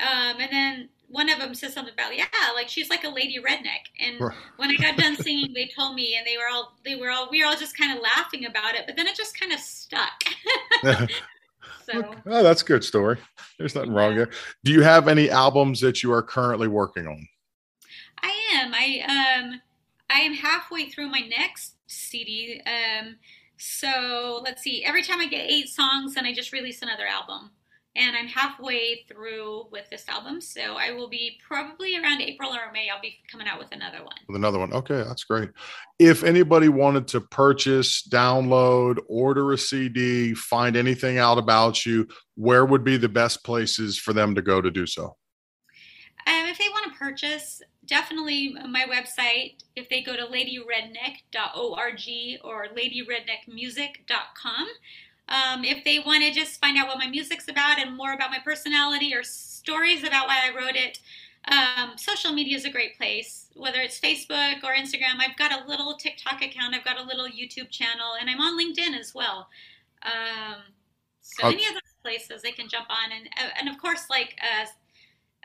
Um, 0.00 0.40
and 0.40 0.50
then 0.50 0.88
one 1.12 1.28
of 1.28 1.38
them 1.38 1.54
said 1.54 1.72
something 1.72 1.92
about, 1.92 2.16
yeah, 2.16 2.24
like 2.54 2.68
she's 2.68 2.88
like 2.88 3.04
a 3.04 3.08
lady 3.08 3.38
redneck. 3.38 3.84
And 4.00 4.18
when 4.56 4.70
I 4.70 4.76
got 4.76 4.96
done 4.96 5.16
singing, 5.22 5.52
they 5.52 5.66
told 5.66 5.94
me, 5.94 6.16
and 6.16 6.26
they 6.26 6.38
were 6.38 6.48
all, 6.50 6.74
they 6.84 6.96
were 6.96 7.10
all, 7.10 7.28
we 7.30 7.42
were 7.42 7.48
all 7.48 7.56
just 7.56 7.76
kind 7.76 7.96
of 7.96 8.02
laughing 8.02 8.46
about 8.46 8.74
it. 8.74 8.84
But 8.86 8.96
then 8.96 9.06
it 9.06 9.14
just 9.14 9.38
kind 9.38 9.52
of 9.52 9.60
stuck. 9.60 10.24
so. 11.84 12.14
oh, 12.26 12.42
that's 12.42 12.62
a 12.62 12.64
good 12.64 12.82
story. 12.82 13.18
There's 13.58 13.74
nothing 13.74 13.92
wrong 13.92 14.16
there. 14.16 14.30
Do 14.64 14.72
you 14.72 14.82
have 14.82 15.06
any 15.06 15.28
albums 15.28 15.80
that 15.80 16.02
you 16.02 16.12
are 16.12 16.22
currently 16.22 16.68
working 16.68 17.06
on? 17.06 17.28
I 18.22 18.32
am. 18.54 18.72
I 18.74 19.42
um 19.42 19.60
I 20.08 20.20
am 20.20 20.34
halfway 20.34 20.88
through 20.88 21.08
my 21.08 21.20
next 21.20 21.71
CD. 21.92 22.60
Um 22.66 23.16
so 23.58 24.40
let's 24.42 24.62
see. 24.62 24.84
Every 24.84 25.02
time 25.02 25.20
I 25.20 25.26
get 25.26 25.48
eight 25.48 25.68
songs, 25.68 26.14
then 26.14 26.26
I 26.26 26.34
just 26.34 26.52
release 26.52 26.82
another 26.82 27.06
album. 27.06 27.50
And 27.94 28.16
I'm 28.16 28.26
halfway 28.26 29.04
through 29.06 29.66
with 29.70 29.88
this 29.90 30.08
album, 30.08 30.40
so 30.40 30.76
I 30.78 30.92
will 30.92 31.10
be 31.10 31.38
probably 31.46 31.96
around 31.96 32.22
April 32.22 32.50
or 32.50 32.72
May. 32.72 32.88
I'll 32.88 33.02
be 33.02 33.18
coming 33.30 33.46
out 33.46 33.58
with 33.58 33.68
another 33.70 33.98
one. 33.98 34.16
With 34.26 34.36
another 34.36 34.58
one. 34.58 34.72
Okay, 34.72 35.04
that's 35.06 35.24
great. 35.24 35.50
If 35.98 36.24
anybody 36.24 36.68
wanted 36.68 37.06
to 37.08 37.20
purchase, 37.20 38.02
download, 38.08 38.98
order 39.08 39.52
a 39.52 39.58
CD, 39.58 40.32
find 40.32 40.74
anything 40.74 41.18
out 41.18 41.36
about 41.36 41.84
you, 41.84 42.08
where 42.34 42.64
would 42.64 42.82
be 42.82 42.96
the 42.96 43.10
best 43.10 43.44
places 43.44 43.98
for 43.98 44.14
them 44.14 44.34
to 44.36 44.42
go 44.42 44.62
to 44.62 44.70
do 44.70 44.86
so? 44.86 45.16
Um, 46.26 46.46
if 46.46 46.56
they 46.56 46.68
want 46.70 46.81
purchase, 47.02 47.62
definitely 47.86 48.54
my 48.68 48.84
website. 48.84 49.54
If 49.74 49.88
they 49.88 50.02
go 50.02 50.14
to 50.14 50.26
ladyredneck.org 50.26 52.40
or 52.44 52.68
ladyredneckmusic.com. 52.68 54.68
Um, 55.28 55.64
if 55.64 55.84
they 55.84 56.00
want 56.00 56.24
to 56.24 56.30
just 56.30 56.60
find 56.60 56.76
out 56.76 56.88
what 56.88 56.98
my 56.98 57.06
music's 57.06 57.48
about 57.48 57.78
and 57.78 57.96
more 57.96 58.12
about 58.12 58.30
my 58.30 58.40
personality 58.44 59.14
or 59.14 59.22
stories 59.22 60.04
about 60.04 60.26
why 60.26 60.40
I 60.44 60.50
wrote 60.54 60.76
it, 60.76 60.98
um, 61.48 61.96
social 61.96 62.32
media 62.32 62.56
is 62.56 62.64
a 62.64 62.70
great 62.70 62.96
place. 62.96 63.48
Whether 63.54 63.80
it's 63.80 63.98
Facebook 63.98 64.62
or 64.62 64.74
Instagram, 64.74 65.20
I've 65.20 65.36
got 65.36 65.52
a 65.52 65.66
little 65.66 65.96
TikTok 65.96 66.42
account, 66.42 66.74
I've 66.74 66.84
got 66.84 67.00
a 67.00 67.04
little 67.04 67.26
YouTube 67.26 67.70
channel, 67.70 68.12
and 68.20 68.28
I'm 68.28 68.40
on 68.40 68.58
LinkedIn 68.58 68.98
as 68.98 69.14
well. 69.14 69.48
Um, 70.02 70.62
so 71.20 71.48
any 71.48 71.66
of 71.66 71.72
those 71.72 71.94
places 72.02 72.42
they 72.42 72.52
can 72.52 72.68
jump 72.68 72.88
on, 72.90 73.12
and 73.12 73.28
and 73.58 73.68
of 73.68 73.80
course 73.80 74.10
like 74.10 74.36
uh, 74.42 74.66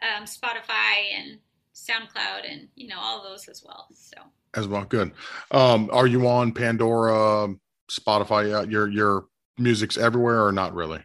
um, 0.06 0.26
Spotify 0.26 1.14
and 1.16 1.40
SoundCloud 1.78 2.50
and 2.50 2.68
you 2.76 2.88
know 2.88 3.00
all 3.00 3.24
those 3.24 3.48
as 3.48 3.64
well. 3.66 3.88
So 3.94 4.18
As 4.56 4.68
well, 4.68 4.84
good. 4.86 5.12
Um, 5.52 5.90
are 5.94 6.08
you 6.08 6.28
on 6.28 6.52
Pandora, 6.52 7.54
Spotify? 7.92 8.54
Uh, 8.64 8.68
your 8.68 8.88
your 8.90 9.26
music's 9.58 9.98
everywhere, 9.98 10.46
or 10.46 10.52
not 10.52 10.74
really? 10.74 11.04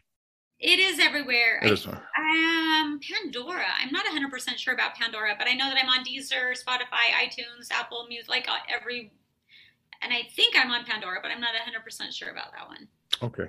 it 0.65 0.79
is 0.79 1.01
everywhere. 1.01 1.59
It 1.63 1.71
I- 1.71 1.73
is. 1.73 1.87
Um, 1.87 3.01
Pandora. 3.03 3.67
I'm 3.81 3.91
not 3.91 4.05
100% 4.07 4.57
sure 4.59 4.73
about 4.75 4.95
Pandora, 4.95 5.35
but 5.37 5.49
I 5.49 5.55
know 5.55 5.69
that 5.69 5.77
I'm 5.83 5.89
on 5.89 6.05
Deezer, 6.05 6.53
Spotify, 6.53 7.11
iTunes, 7.21 7.71
Apple 7.73 8.07
Music, 8.09 8.29
like 8.31 8.49
uh, 8.49 8.55
every. 8.69 9.11
And 10.03 10.13
I 10.13 10.23
think 10.37 10.55
I'm 10.57 10.71
on 10.71 10.85
Pandora, 10.85 11.19
but 11.23 11.31
I'm 11.33 11.41
not 11.41 11.51
100% 11.55 12.13
sure 12.13 12.31
about 12.31 12.53
that 12.53 12.69
one. 12.69 12.87
Okay. 13.23 13.47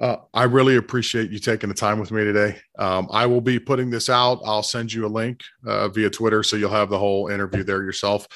Uh, 0.00 0.16
I 0.34 0.44
really 0.44 0.76
appreciate 0.76 1.30
you 1.30 1.38
taking 1.38 1.68
the 1.68 1.74
time 1.74 1.98
with 1.98 2.10
me 2.12 2.22
today. 2.24 2.58
Um, 2.78 3.08
I 3.10 3.26
will 3.26 3.40
be 3.40 3.58
putting 3.58 3.90
this 3.90 4.08
out. 4.08 4.40
I'll 4.44 4.62
send 4.62 4.92
you 4.92 5.06
a 5.06 5.08
link 5.08 5.40
uh, 5.66 5.88
via 5.88 6.10
Twitter 6.10 6.42
so 6.42 6.56
you'll 6.56 6.70
have 6.70 6.90
the 6.90 6.98
whole 6.98 7.28
interview 7.28 7.64
there 7.64 7.82
yourself. 7.82 8.26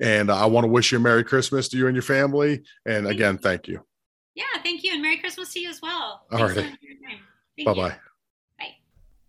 And 0.00 0.30
I 0.30 0.46
want 0.46 0.64
to 0.64 0.68
wish 0.68 0.92
you 0.92 0.98
a 0.98 1.00
Merry 1.00 1.24
Christmas 1.24 1.68
to 1.68 1.76
you 1.76 1.86
and 1.86 1.94
your 1.94 2.02
family. 2.02 2.62
And 2.86 3.04
Thank 3.04 3.16
again, 3.16 3.34
you. 3.34 3.38
thank 3.40 3.68
you. 3.68 3.84
Yeah, 4.34 4.44
thank 4.62 4.84
you, 4.84 4.92
and 4.92 5.02
Merry 5.02 5.18
Christmas 5.18 5.52
to 5.54 5.60
you 5.60 5.68
as 5.68 5.82
well. 5.82 6.26
All 6.30 6.38
Thanks 6.38 6.54
so 6.54 6.60
righty. 6.60 6.70
much 6.70 6.80
for 6.80 6.86
your 6.86 7.08
time. 7.08 7.18
Thank 7.56 7.66
Bye 7.66 7.72
you. 7.72 7.82
bye. 7.90 7.96
Bye. 8.58 8.74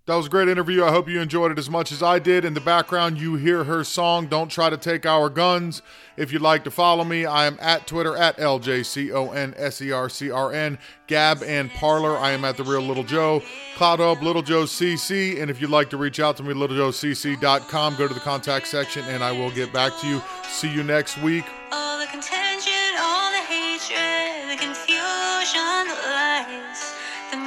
That 0.10 0.16
was 0.16 0.26
a 0.26 0.30
great 0.30 0.48
interview. 0.48 0.84
I 0.84 0.90
hope 0.90 1.08
you 1.08 1.22
enjoyed 1.22 1.52
it 1.52 1.60
as 1.60 1.70
much 1.70 1.92
as 1.92 2.02
I 2.02 2.18
did. 2.18 2.44
In 2.44 2.56
the 2.56 2.60
background, 2.60 3.20
you 3.20 3.36
hear 3.36 3.66
her 3.66 3.84
song, 3.84 4.26
Don't 4.26 4.50
Try 4.50 4.72
to 4.72 4.78
Take 4.78 5.06
Our 5.06 5.30
Guns. 5.30 5.84
If 6.18 6.34
you'd 6.34 6.42
like 6.42 6.64
to 6.64 6.72
follow 6.72 7.04
me, 7.04 7.28
I 7.28 7.46
am 7.46 7.60
at 7.62 7.86
Twitter 7.86 8.18
at 8.18 8.36
LJCONSERCRN, 8.38 10.80
Gab 11.06 11.44
and 11.44 11.70
Parler. 11.70 12.18
I 12.18 12.32
am 12.32 12.44
at 12.44 12.58
The 12.58 12.64
Real 12.64 12.82
Little 12.82 13.04
Joe, 13.04 13.44
CloutHub, 13.76 14.24
Little 14.24 14.42
Joe 14.42 14.64
CC. 14.64 15.40
And 15.40 15.52
if 15.52 15.62
you'd 15.62 15.70
like 15.70 15.92
to 15.92 15.98
reach 15.98 16.20
out 16.20 16.38
to 16.38 16.44
me, 16.44 16.56
littlejoecc.com, 16.56 17.96
go 17.96 18.08
to 18.08 18.14
the 18.16 18.20
contact 18.20 18.66
section 18.66 19.06
and 19.10 19.24
I 19.24 19.32
will 19.32 19.52
get 19.52 19.72
back 19.72 19.96
to 20.00 20.08
you. 20.08 20.24
See 20.48 20.74
you 20.74 20.82
next 20.82 21.22
week. 21.22 21.46
All 21.72 22.00
the 22.00 22.08
contention, 22.08 22.98
all 23.00 23.30
the 23.30 23.44
hatred, 23.46 24.50
the 24.50 24.58
confusion, 24.58 25.88
the 25.88 25.94
lies. 26.10 26.96
The 27.30 27.38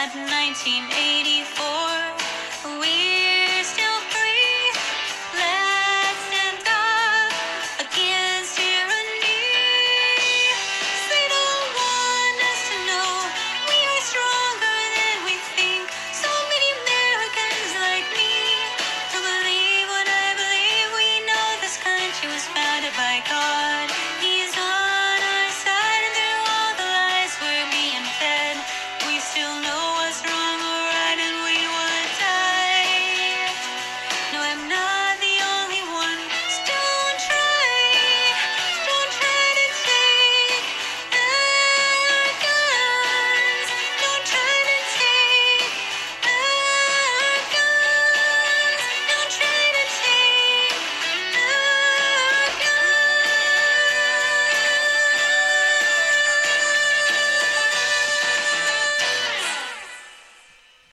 but 0.00 0.16
1984 0.16 1.60
we're 2.80 3.64
still 3.68 4.00
free. 4.08 4.72
Let's 5.36 6.20
stand 6.24 6.64
up 6.64 7.28
against 7.84 8.56
tyranny. 8.56 9.44
They 11.12 11.26
don't 11.36 11.68
want 11.76 12.36
us 12.48 12.60
to 12.72 12.76
know 12.88 13.12
we 13.68 13.76
are 13.92 14.04
stronger 14.08 14.78
than 14.96 15.16
we 15.28 15.36
think. 15.52 15.84
So 16.16 16.32
many 16.48 16.68
Americans 16.80 17.70
like 17.84 18.08
me 18.16 18.32
believe 19.12 19.84
what 19.84 20.08
I 20.08 20.28
believe. 20.40 20.88
We 20.96 21.08
know 21.28 21.46
this 21.60 21.76
country 21.76 22.32
was 22.32 22.48
founded 22.56 22.96
by 22.96 23.20
God. 23.28 23.59